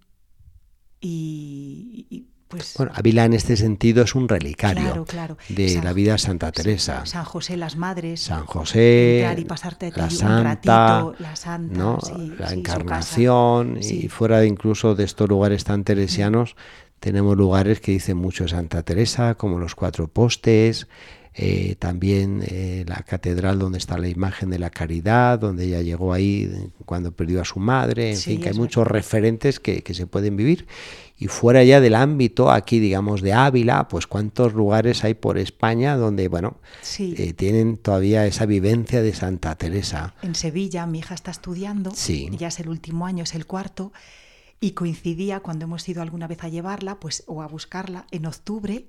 y, 1.01 2.07
y 2.09 2.30
pues, 2.51 2.73
bueno, 2.77 2.91
Ávila 2.95 3.25
en 3.25 3.33
este 3.33 3.57
sentido 3.57 4.03
es 4.03 4.13
un 4.13 4.27
relicario 4.27 4.83
claro, 4.83 5.05
claro. 5.05 5.37
de 5.49 5.69
San, 5.69 5.83
la 5.83 5.93
vida 5.93 6.11
de 6.13 6.17
Santa 6.19 6.51
Teresa. 6.51 7.05
San 7.05 7.23
José, 7.23 7.57
las 7.57 7.75
madres. 7.75 8.21
San 8.21 8.45
José, 8.45 9.33
y 9.37 9.45
pasarte 9.45 9.91
la, 9.95 10.03
un 10.03 10.11
Santa, 10.11 10.43
ratito, 10.43 11.15
la 11.19 11.35
Santa, 11.35 11.79
¿no? 11.79 11.99
sí, 12.01 12.33
la 12.37 12.49
sí, 12.49 12.55
Encarnación 12.55 13.79
y 13.81 14.07
fuera 14.09 14.39
de 14.39 14.47
incluso 14.47 14.93
de 14.95 15.05
estos 15.05 15.29
lugares 15.29 15.63
tan 15.63 15.83
teresianos, 15.83 16.55
tenemos 16.99 17.35
lugares 17.35 17.79
que 17.79 17.93
dicen 17.93 18.17
mucho 18.17 18.43
de 18.43 18.51
Santa 18.51 18.83
Teresa, 18.83 19.35
como 19.35 19.57
los 19.57 19.73
Cuatro 19.73 20.07
Postes, 20.07 20.87
eh, 21.33 21.75
también 21.79 22.43
eh, 22.45 22.83
la 22.87 23.03
catedral 23.03 23.57
donde 23.57 23.77
está 23.77 23.97
la 23.97 24.09
imagen 24.09 24.49
de 24.49 24.59
la 24.59 24.69
caridad, 24.69 25.39
donde 25.39 25.65
ella 25.65 25.81
llegó 25.81 26.11
ahí 26.11 26.51
cuando 26.85 27.13
perdió 27.13 27.41
a 27.41 27.45
su 27.45 27.59
madre, 27.59 28.11
en 28.11 28.17
sí, 28.17 28.31
fin, 28.31 28.41
que 28.41 28.49
hay 28.49 28.55
muchos 28.55 28.85
referentes 28.85 29.61
que, 29.61 29.81
que, 29.81 29.93
se 29.93 30.07
pueden 30.07 30.35
vivir. 30.35 30.67
Y 31.21 31.27
fuera 31.27 31.63
ya 31.63 31.79
del 31.79 31.93
ámbito, 31.93 32.49
aquí 32.49 32.79
digamos 32.79 33.21
de 33.21 33.31
Ávila, 33.31 33.87
pues 33.87 34.07
cuántos 34.07 34.53
lugares 34.55 35.03
hay 35.03 35.13
por 35.13 35.37
España 35.37 35.95
donde, 35.95 36.27
bueno, 36.27 36.57
sí. 36.81 37.13
eh, 37.15 37.33
tienen 37.33 37.77
todavía 37.77 38.25
esa 38.25 38.47
vivencia 38.47 39.03
de 39.03 39.13
Santa 39.13 39.53
Teresa. 39.53 40.15
En 40.23 40.33
Sevilla, 40.33 40.87
mi 40.87 40.97
hija 40.97 41.13
está 41.13 41.29
estudiando, 41.29 41.91
sí. 41.93 42.27
ya 42.31 42.47
es 42.47 42.59
el 42.59 42.69
último 42.69 43.05
año, 43.05 43.23
es 43.23 43.35
el 43.35 43.45
cuarto, 43.45 43.93
y 44.59 44.71
coincidía 44.71 45.41
cuando 45.41 45.65
hemos 45.65 45.87
ido 45.87 46.01
alguna 46.01 46.25
vez 46.25 46.43
a 46.43 46.49
llevarla, 46.49 46.99
pues, 46.99 47.23
o 47.27 47.43
a 47.43 47.47
buscarla, 47.47 48.07
en 48.09 48.25
octubre, 48.25 48.87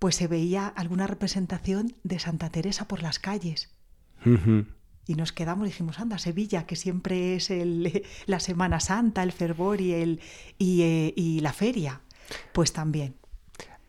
pues 0.00 0.16
se 0.16 0.26
veía 0.26 0.66
alguna 0.66 1.06
representación 1.06 1.94
de 2.02 2.18
Santa 2.18 2.50
Teresa 2.50 2.88
por 2.88 3.00
las 3.00 3.20
calles. 3.20 3.70
Uh 4.26 4.30
-huh. 4.30 4.66
Y 5.06 5.14
nos 5.14 5.32
quedamos 5.32 5.66
y 5.66 5.70
dijimos, 5.70 5.98
anda, 5.98 6.18
Sevilla, 6.18 6.66
que 6.66 6.76
siempre 6.76 7.34
es 7.36 7.50
el, 7.50 8.04
la 8.26 8.40
Semana 8.40 8.80
Santa, 8.80 9.22
el 9.22 9.32
fervor 9.32 9.80
y, 9.80 9.92
el, 9.92 10.20
y, 10.58 10.82
eh, 10.82 11.12
y 11.16 11.40
la 11.40 11.52
feria. 11.52 12.00
Pues 12.52 12.72
también. 12.72 13.14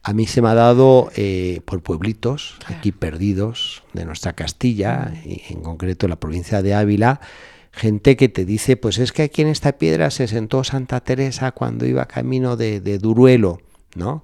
A 0.03 0.13
mí 0.13 0.25
se 0.25 0.41
me 0.41 0.49
ha 0.49 0.55
dado 0.55 1.11
eh, 1.15 1.61
por 1.65 1.83
pueblitos, 1.83 2.55
claro. 2.59 2.77
aquí 2.77 2.91
perdidos, 2.91 3.83
de 3.93 4.05
nuestra 4.05 4.33
Castilla, 4.33 5.13
y 5.23 5.43
en 5.53 5.61
concreto 5.61 6.07
la 6.07 6.19
provincia 6.19 6.63
de 6.63 6.73
Ávila, 6.73 7.21
gente 7.71 8.17
que 8.17 8.27
te 8.27 8.43
dice, 8.43 8.77
pues 8.77 8.97
es 8.97 9.11
que 9.11 9.21
aquí 9.21 9.43
en 9.43 9.47
esta 9.47 9.73
piedra 9.73 10.09
se 10.09 10.27
sentó 10.27 10.63
Santa 10.63 11.01
Teresa 11.01 11.51
cuando 11.51 11.85
iba 11.85 12.07
camino 12.07 12.57
de, 12.57 12.81
de 12.81 12.97
Duruelo, 12.97 13.61
¿no? 13.95 14.23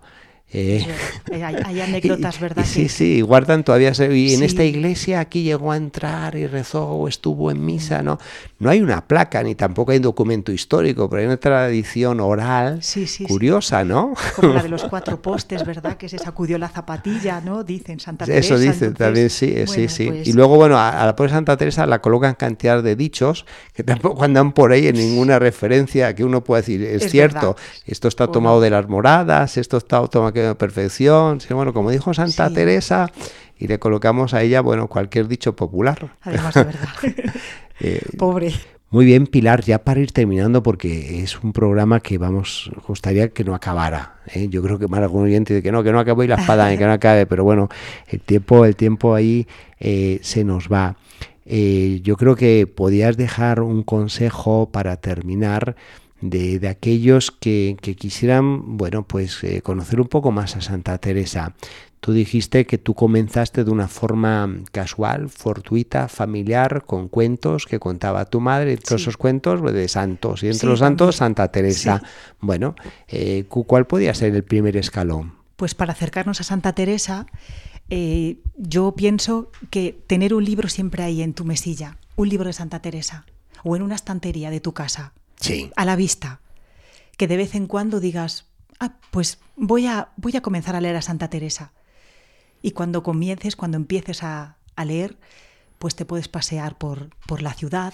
Eh, 0.54 0.86
hay, 1.30 1.42
hay, 1.44 1.82
anécdotas, 1.82 2.40
¿verdad? 2.40 2.64
Y, 2.64 2.68
sí, 2.68 2.90
sí, 2.90 3.22
guardan 3.22 3.66
todavía. 3.66 3.92
Y 4.10 4.34
en 4.34 4.40
sí. 4.40 4.46
esta 4.46 4.64
iglesia 4.64 5.20
aquí 5.20 5.44
llegó 5.44 5.74
a 5.74 5.78
entrar 5.78 6.38
y 6.38 6.48
rezó 6.48 6.86
o 6.88 7.08
estuvo 7.10 7.52
en 7.52 7.66
misa, 7.66 8.02
¿no? 8.02 8.18
No 8.60 8.70
hay 8.70 8.80
una 8.80 9.06
placa 9.06 9.44
ni 9.44 9.56
tampoco 9.56 9.92
hay 9.92 9.98
un 9.98 10.04
documento 10.04 10.54
histórico, 10.54 11.10
pero 11.10 11.20
hay 11.22 11.28
una 11.28 11.38
tradición 11.38 12.22
oral 12.22 12.82
sí, 12.82 13.08
sí, 13.08 13.26
curiosa, 13.26 13.84
¿no? 13.84 14.14
Como 14.38 14.54
la 14.54 14.64
de 14.64 14.70
los 14.70 14.84
cuatro 14.90 15.22
postes, 15.22 15.66
¿verdad? 15.66 15.98
Que 15.98 16.08
se 16.08 16.18
sacudió 16.18 16.58
la 16.58 16.70
zapatilla, 16.70 17.42
¿no? 17.42 17.66
Dicen 17.66 18.00
Santa 18.00 18.26
Teresa. 18.26 18.40
Eso 18.40 18.58
dicen 18.58 18.90
entonces, 18.90 18.98
también, 18.98 19.30
sí, 19.30 19.52
bueno, 19.52 19.68
sí, 19.68 19.88
sí. 19.90 20.08
Pues... 20.08 20.28
Y 20.30 20.34
luego, 20.34 20.56
bueno, 20.56 20.78
a, 20.78 21.02
a 21.02 21.06
la 21.06 21.16
pobre 21.16 21.32
Santa 21.32 21.58
Teresa 21.58 21.86
la 21.86 22.00
colocan 22.00 22.36
cantidad 22.36 22.82
de 22.82 22.96
dichos 22.96 23.46
que 23.74 23.84
tampoco 23.84 24.24
andan 24.24 24.54
por 24.54 24.72
ahí 24.72 24.88
en 24.88 24.96
ninguna 24.96 25.40
referencia 25.40 26.16
que 26.16 26.24
uno 26.24 26.42
pueda 26.42 26.62
decir, 26.62 26.82
es, 26.84 27.04
es 27.04 27.12
cierto, 27.12 27.56
verdad. 27.56 27.56
esto 27.86 28.08
está 28.08 28.28
tomado 28.28 28.62
de 28.62 28.70
las 28.70 28.88
moradas, 28.88 29.58
esto 29.58 29.76
está 29.76 30.08
tomado 30.08 30.37
perfección 30.58 31.39
bueno, 31.52 31.73
como 31.73 31.91
dijo 31.91 32.13
Santa 32.13 32.50
sí. 32.50 32.56
Teresa, 32.56 33.12
y 33.58 33.67
le 33.67 33.80
colocamos 33.80 34.34
a 34.34 34.41
ella, 34.41 34.62
bueno, 34.62 34.88
cualquier 34.88 35.28
dicho 35.28 35.56
popular. 35.56 36.15
Además 36.21 36.54
de 36.54 36.63
verdad. 36.63 36.89
eh, 37.80 38.02
Pobre. 38.17 38.54
Muy 38.89 39.06
bien, 39.06 39.28
Pilar, 39.28 39.63
ya 39.63 39.84
para 39.84 40.00
ir 40.00 40.13
terminando, 40.13 40.63
porque 40.63 41.21
es 41.21 41.43
un 41.43 41.52
programa 41.52 42.00
que 42.00 42.17
vamos, 42.17 42.71
gustaría 42.88 43.28
que 43.28 43.43
no 43.43 43.54
acabara. 43.54 44.15
¿eh? 44.34 44.47
Yo 44.50 44.63
creo 44.63 44.80
que 44.80 44.88
más 44.88 45.02
algún 45.02 45.26
oyente 45.26 45.54
dice 45.54 45.63
que 45.63 45.73
no, 45.73 45.84
que 45.84 45.91
no 45.91 46.00
acabe 46.00 46.23
y 46.23 46.30
la 46.30 46.36
espada, 46.36 46.76
que 46.78 46.86
no 46.86 46.93
acabe, 46.93 47.26
pero 47.26 47.43
bueno, 47.43 47.67
el 48.08 48.21
tiempo, 48.21 48.63
el 48.63 48.78
tiempo 48.78 49.13
ahí 49.13 49.45
eh, 49.82 50.19
se 50.21 50.45
nos 50.45 50.69
va. 50.69 50.95
Eh, 51.45 52.00
yo 52.02 52.15
creo 52.15 52.38
que 52.38 52.65
podías 52.65 53.17
dejar 53.17 53.60
un 53.60 53.84
consejo 53.84 54.69
para 54.71 54.95
terminar 54.97 55.76
de, 56.21 56.60
de 56.60 56.67
aquellos 56.67 57.32
que, 57.32 57.77
que, 57.82 57.95
quisieran, 57.95 58.77
bueno, 58.77 59.03
pues 59.08 59.43
eh, 59.43 59.62
conocer 59.62 60.01
un 60.01 60.08
poco 60.08 60.32
más 60.32 60.56
a 60.56 60.62
Santa 60.62 60.97
Teresa. 60.97 61.53
Tú 61.99 62.13
dijiste 62.13 62.65
que 62.65 62.77
tú 62.77 62.93
comenzaste 62.93 63.63
de 63.63 63.71
una 63.71 63.88
forma 63.88 64.49
casual, 64.71 65.30
fortuita, 65.30 66.08
familiar, 66.08 66.84
con 66.86 67.08
cuentos 67.08 67.65
que 67.65 67.80
contaba 67.80 68.25
tu 68.25 68.39
madre, 68.39 68.77
Sí. 68.84 68.95
esos 68.95 69.17
cuentos 69.17 69.62
pues, 69.62 69.73
de 69.73 69.88
santos. 69.88 70.43
Y 70.43 70.47
entre 70.47 70.60
Sí, 70.62 70.65
los 70.67 70.80
santos. 70.80 71.15
Santa 71.17 71.51
Teresa. 71.51 71.99
Sí. 72.03 72.06
Bueno, 72.39 72.75
eh, 73.08 73.45
cu- 73.49 73.65
¿cuál 73.65 73.88
podía 73.88 74.13
ser 74.13 74.36
el 74.36 74.43
primer 74.43 74.77
escalón? 74.77 75.34
Pues 75.56 75.73
para 75.73 75.93
acercarnos 75.93 76.39
a 76.39 76.43
Santa 76.43 76.73
Teresa, 76.73 77.25
eh, 77.89 78.38
yo 78.58 78.93
pienso 78.95 79.51
que 79.71 79.97
tener 80.08 80.34
un 80.36 80.45
libro 80.45 80.69
siempre 80.69 81.01
ahí 81.03 81.21
en 81.23 81.34
tu 81.34 81.45
mesilla, 81.45 81.97
un 82.15 82.30
libro 82.30 82.45
de 82.47 82.53
Santa 82.53 82.80
Teresa, 82.82 83.25
o 83.63 83.75
en 83.75 83.82
una 83.82 83.95
estantería 83.95 84.51
de 84.51 84.60
tu 84.60 84.73
casa, 84.73 85.13
Sí. 85.39 85.71
a 85.76 85.86
la 85.86 85.95
vista, 85.95 86.41
que 87.17 87.28
de 87.28 87.38
vez 87.38 87.56
en 87.56 87.67
cuando 87.67 88.00
digas, 88.00 88.45
ah, 88.80 88.95
pues 89.12 89.39
voy 89.56 89.88
a, 89.88 90.10
voy 90.17 90.36
a 90.36 90.41
comenzar 90.41 90.76
a 90.76 90.82
leer 90.82 90.95
a 90.95 91.02
Santa 91.02 91.30
Teresa. 91.30 91.73
Y 92.62 92.71
cuando 92.71 93.04
comiences, 93.04 93.56
cuando 93.56 93.78
empieces 93.78 94.23
a, 94.23 94.58
a 94.76 94.86
leer, 94.86 95.17
pues 95.80 95.95
te 95.95 96.06
puedes 96.06 96.28
pasear 96.28 96.78
por, 96.78 97.10
por 97.28 97.41
la 97.41 97.54
ciudad 97.54 97.93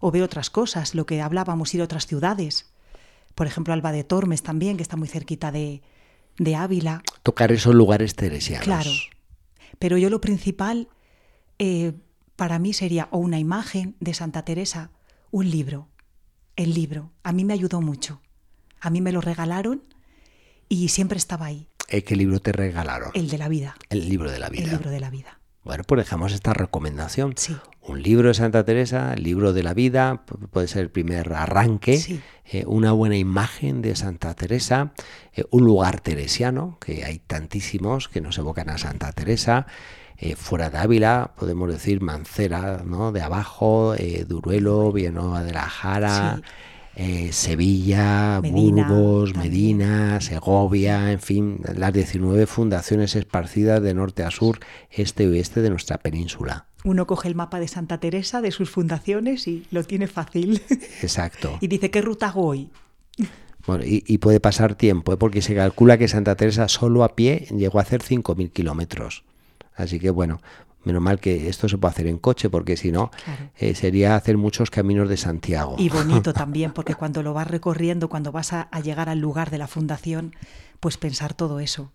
o 0.00 0.10
ver 0.10 0.22
otras 0.22 0.50
cosas, 0.50 0.94
lo 0.94 1.06
que 1.06 1.20
hablábamos, 1.20 1.74
ir 1.74 1.80
a 1.80 1.84
otras 1.84 2.06
ciudades. 2.06 2.70
Por 3.34 3.46
ejemplo, 3.46 3.72
Alba 3.72 3.92
de 3.92 4.04
Tormes 4.04 4.42
también, 4.42 4.76
que 4.76 4.82
está 4.82 4.96
muy 4.96 5.08
cerquita 5.08 5.52
de, 5.52 5.82
de 6.38 6.56
Ávila. 6.56 7.02
Tocar 7.22 7.52
esos 7.52 7.74
lugares 7.74 8.16
teresianos. 8.16 8.64
Claro. 8.64 8.90
Pero 9.78 9.96
yo 9.98 10.10
lo 10.10 10.20
principal 10.20 10.88
eh, 11.58 11.92
para 12.36 12.58
mí 12.58 12.72
sería 12.72 13.08
o 13.10 13.18
una 13.18 13.38
imagen 13.38 13.94
de 14.00 14.14
Santa 14.14 14.44
Teresa, 14.44 14.90
un 15.30 15.50
libro. 15.50 15.88
El 16.60 16.74
libro. 16.74 17.10
A 17.22 17.32
mí 17.32 17.44
me 17.46 17.54
ayudó 17.54 17.80
mucho. 17.80 18.20
A 18.82 18.90
mí 18.90 19.00
me 19.00 19.12
lo 19.12 19.22
regalaron 19.22 19.82
y 20.68 20.88
siempre 20.88 21.16
estaba 21.16 21.46
ahí. 21.46 21.68
Eh, 21.88 22.02
¿Qué 22.04 22.16
libro 22.16 22.38
te 22.40 22.52
regalaron? 22.52 23.10
El 23.14 23.28
de 23.30 23.38
la 23.38 23.48
vida. 23.48 23.76
El 23.88 24.06
libro 24.10 24.30
de 24.30 24.38
la 24.38 24.50
vida. 24.50 24.64
El 24.64 24.70
libro 24.70 24.90
de 24.90 25.00
la 25.00 25.08
vida. 25.08 25.40
Bueno, 25.64 25.84
pues 25.84 26.04
dejamos 26.04 26.32
esta 26.34 26.52
recomendación. 26.52 27.32
Sí. 27.36 27.56
Un 27.80 28.02
libro 28.02 28.28
de 28.28 28.34
Santa 28.34 28.62
Teresa, 28.64 29.14
el 29.14 29.22
libro 29.22 29.54
de 29.54 29.62
la 29.62 29.72
vida, 29.72 30.26
pu- 30.26 30.48
puede 30.48 30.68
ser 30.68 30.82
el 30.82 30.90
primer 30.90 31.32
arranque, 31.32 31.96
Sí. 31.96 32.20
eh, 32.44 32.64
una 32.66 32.92
buena 32.92 33.16
imagen 33.16 33.80
de 33.80 33.96
Santa 33.96 34.34
Teresa, 34.34 34.92
eh, 35.32 35.44
un 35.50 35.64
lugar 35.64 36.00
teresiano, 36.00 36.78
que 36.78 37.04
hay 37.04 37.20
tantísimos 37.20 38.08
que 38.10 38.20
nos 38.20 38.36
evocan 38.36 38.68
a 38.68 38.76
Santa 38.76 39.12
Teresa, 39.12 39.66
eh, 40.20 40.36
fuera 40.36 40.68
de 40.70 40.78
Ávila, 40.78 41.32
podemos 41.36 41.68
decir 41.70 42.00
Mancera, 42.02 42.82
¿no? 42.84 43.10
de 43.10 43.22
abajo, 43.22 43.94
eh, 43.96 44.24
Duruelo, 44.28 44.92
Villanueva 44.92 45.42
de 45.42 45.52
la 45.52 45.62
Jara, 45.62 46.36
Sí. 46.36 46.42
eh, 46.96 47.32
Sevilla, 47.32 48.40
Medina, 48.42 48.86
Burgos, 48.88 49.32
también. 49.32 49.52
Medina, 49.52 50.20
Segovia, 50.20 51.10
en 51.12 51.20
fin, 51.20 51.60
las 51.74 51.92
19 51.92 52.46
fundaciones 52.46 53.16
esparcidas 53.16 53.80
de 53.82 53.94
norte 53.94 54.22
a 54.22 54.30
sur, 54.30 54.58
este 54.90 55.24
y 55.24 55.26
oeste 55.28 55.62
de 55.62 55.70
nuestra 55.70 55.96
península. 55.98 56.66
Uno 56.84 57.06
coge 57.06 57.28
el 57.28 57.34
mapa 57.34 57.58
de 57.60 57.68
Santa 57.68 57.98
Teresa, 57.98 58.40
de 58.42 58.50
sus 58.50 58.70
fundaciones 58.70 59.46
y 59.48 59.66
lo 59.70 59.84
tiene 59.84 60.06
fácil. 60.06 60.60
Exacto. 61.02 61.56
y 61.60 61.68
dice, 61.68 61.90
¿qué 61.90 62.02
ruta 62.02 62.28
hago 62.28 62.46
hoy? 62.46 62.68
Bueno, 63.66 63.84
y, 63.84 64.02
y 64.06 64.18
puede 64.18 64.40
pasar 64.40 64.74
tiempo, 64.74 65.12
¿eh? 65.12 65.16
porque 65.16 65.42
se 65.42 65.54
calcula 65.54 65.98
que 65.98 66.08
Santa 66.08 66.34
Teresa 66.34 66.68
solo 66.68 67.04
a 67.04 67.14
pie 67.14 67.46
llegó 67.56 67.78
a 67.78 67.82
hacer 67.82 68.02
5.000 68.02 68.50
kilómetros. 68.52 69.22
Así 69.82 69.98
que 69.98 70.10
bueno, 70.10 70.40
menos 70.84 71.02
mal 71.02 71.20
que 71.20 71.48
esto 71.48 71.68
se 71.68 71.76
puede 71.78 71.92
hacer 71.92 72.06
en 72.06 72.18
coche, 72.18 72.48
porque 72.50 72.76
si 72.76 72.90
no, 72.92 73.10
Claro. 73.24 73.50
eh, 73.58 73.74
sería 73.74 74.16
hacer 74.16 74.36
muchos 74.38 74.70
caminos 74.70 75.08
de 75.08 75.16
Santiago. 75.16 75.76
Y 75.78 75.88
bonito 75.88 76.32
también, 76.34 76.72
porque 76.72 76.94
cuando 76.94 77.22
lo 77.22 77.34
vas 77.34 77.48
recorriendo, 77.48 78.08
cuando 78.08 78.32
vas 78.32 78.52
a, 78.52 78.62
a 78.62 78.80
llegar 78.80 79.08
al 79.08 79.18
lugar 79.18 79.50
de 79.50 79.58
la 79.58 79.66
fundación, 79.66 80.34
pues 80.80 80.96
pensar 80.96 81.34
todo 81.34 81.60
eso. 81.60 81.92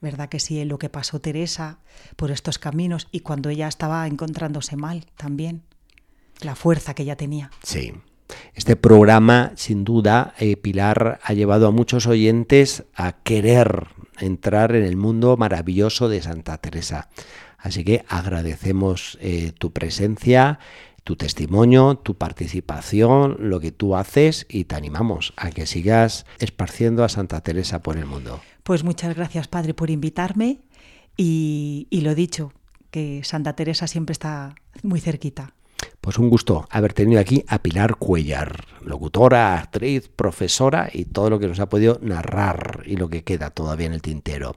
¿Verdad 0.00 0.28
que 0.28 0.38
sí? 0.38 0.60
En 0.60 0.68
lo 0.68 0.78
que 0.78 0.88
pasó 0.88 1.20
Teresa 1.20 1.78
por 2.16 2.30
estos 2.30 2.58
caminos 2.58 3.08
y 3.10 3.20
cuando 3.20 3.48
ella 3.50 3.66
estaba 3.66 4.06
encontrándose 4.06 4.76
mal 4.76 5.06
también. 5.16 5.62
La 6.40 6.54
fuerza 6.54 6.94
que 6.94 7.02
ella 7.02 7.16
tenía. 7.16 7.50
Sí. 7.64 7.92
Este 8.58 8.74
programa, 8.74 9.52
sin 9.54 9.84
duda, 9.84 10.34
eh, 10.40 10.56
Pilar, 10.56 11.20
ha 11.22 11.32
llevado 11.32 11.68
a 11.68 11.70
muchos 11.70 12.08
oyentes 12.08 12.82
a 12.92 13.12
querer 13.12 13.86
entrar 14.18 14.74
en 14.74 14.82
el 14.82 14.96
mundo 14.96 15.36
maravilloso 15.36 16.08
de 16.08 16.20
Santa 16.20 16.58
Teresa. 16.58 17.08
Así 17.56 17.84
que 17.84 18.04
agradecemos 18.08 19.16
eh, 19.20 19.52
tu 19.56 19.72
presencia, 19.72 20.58
tu 21.04 21.14
testimonio, 21.14 21.98
tu 21.98 22.16
participación, 22.16 23.36
lo 23.38 23.60
que 23.60 23.70
tú 23.70 23.94
haces 23.94 24.44
y 24.50 24.64
te 24.64 24.74
animamos 24.74 25.34
a 25.36 25.50
que 25.50 25.64
sigas 25.64 26.26
esparciendo 26.40 27.04
a 27.04 27.08
Santa 27.08 27.40
Teresa 27.42 27.80
por 27.80 27.96
el 27.96 28.06
mundo. 28.06 28.40
Pues 28.64 28.82
muchas 28.82 29.14
gracias, 29.14 29.46
Padre, 29.46 29.72
por 29.72 29.88
invitarme 29.88 30.62
y, 31.16 31.86
y 31.90 32.00
lo 32.00 32.16
dicho, 32.16 32.52
que 32.90 33.20
Santa 33.22 33.52
Teresa 33.52 33.86
siempre 33.86 34.14
está 34.14 34.56
muy 34.82 34.98
cerquita. 34.98 35.54
Pues 36.00 36.18
un 36.18 36.30
gusto 36.30 36.66
haber 36.70 36.94
tenido 36.94 37.20
aquí 37.20 37.44
a 37.48 37.60
Pilar 37.60 37.96
Cuellar, 37.96 38.64
locutora, 38.82 39.58
actriz, 39.58 40.08
profesora 40.08 40.88
y 40.92 41.04
todo 41.04 41.28
lo 41.28 41.38
que 41.38 41.48
nos 41.48 41.60
ha 41.60 41.68
podido 41.68 41.98
narrar 42.00 42.82
y 42.86 42.96
lo 42.96 43.10
que 43.10 43.24
queda 43.24 43.50
todavía 43.50 43.86
en 43.88 43.92
el 43.92 44.00
tintero. 44.00 44.56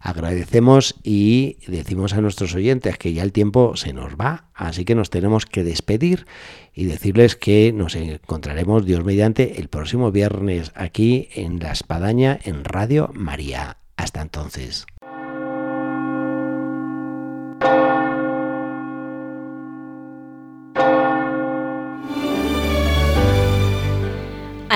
Agradecemos 0.00 0.96
y 1.02 1.58
decimos 1.66 2.14
a 2.14 2.20
nuestros 2.20 2.54
oyentes 2.54 2.98
que 2.98 3.12
ya 3.12 3.22
el 3.22 3.32
tiempo 3.32 3.76
se 3.76 3.92
nos 3.92 4.14
va, 4.14 4.48
así 4.54 4.84
que 4.84 4.94
nos 4.94 5.10
tenemos 5.10 5.46
que 5.46 5.64
despedir 5.64 6.26
y 6.74 6.86
decirles 6.86 7.36
que 7.36 7.72
nos 7.72 7.94
encontraremos, 7.94 8.84
Dios 8.84 9.04
mediante, 9.04 9.60
el 9.60 9.68
próximo 9.68 10.10
viernes 10.10 10.72
aquí 10.74 11.28
en 11.34 11.58
La 11.58 11.72
Espadaña 11.72 12.38
en 12.42 12.64
Radio 12.64 13.10
María. 13.14 13.76
Hasta 13.96 14.22
entonces. 14.22 14.86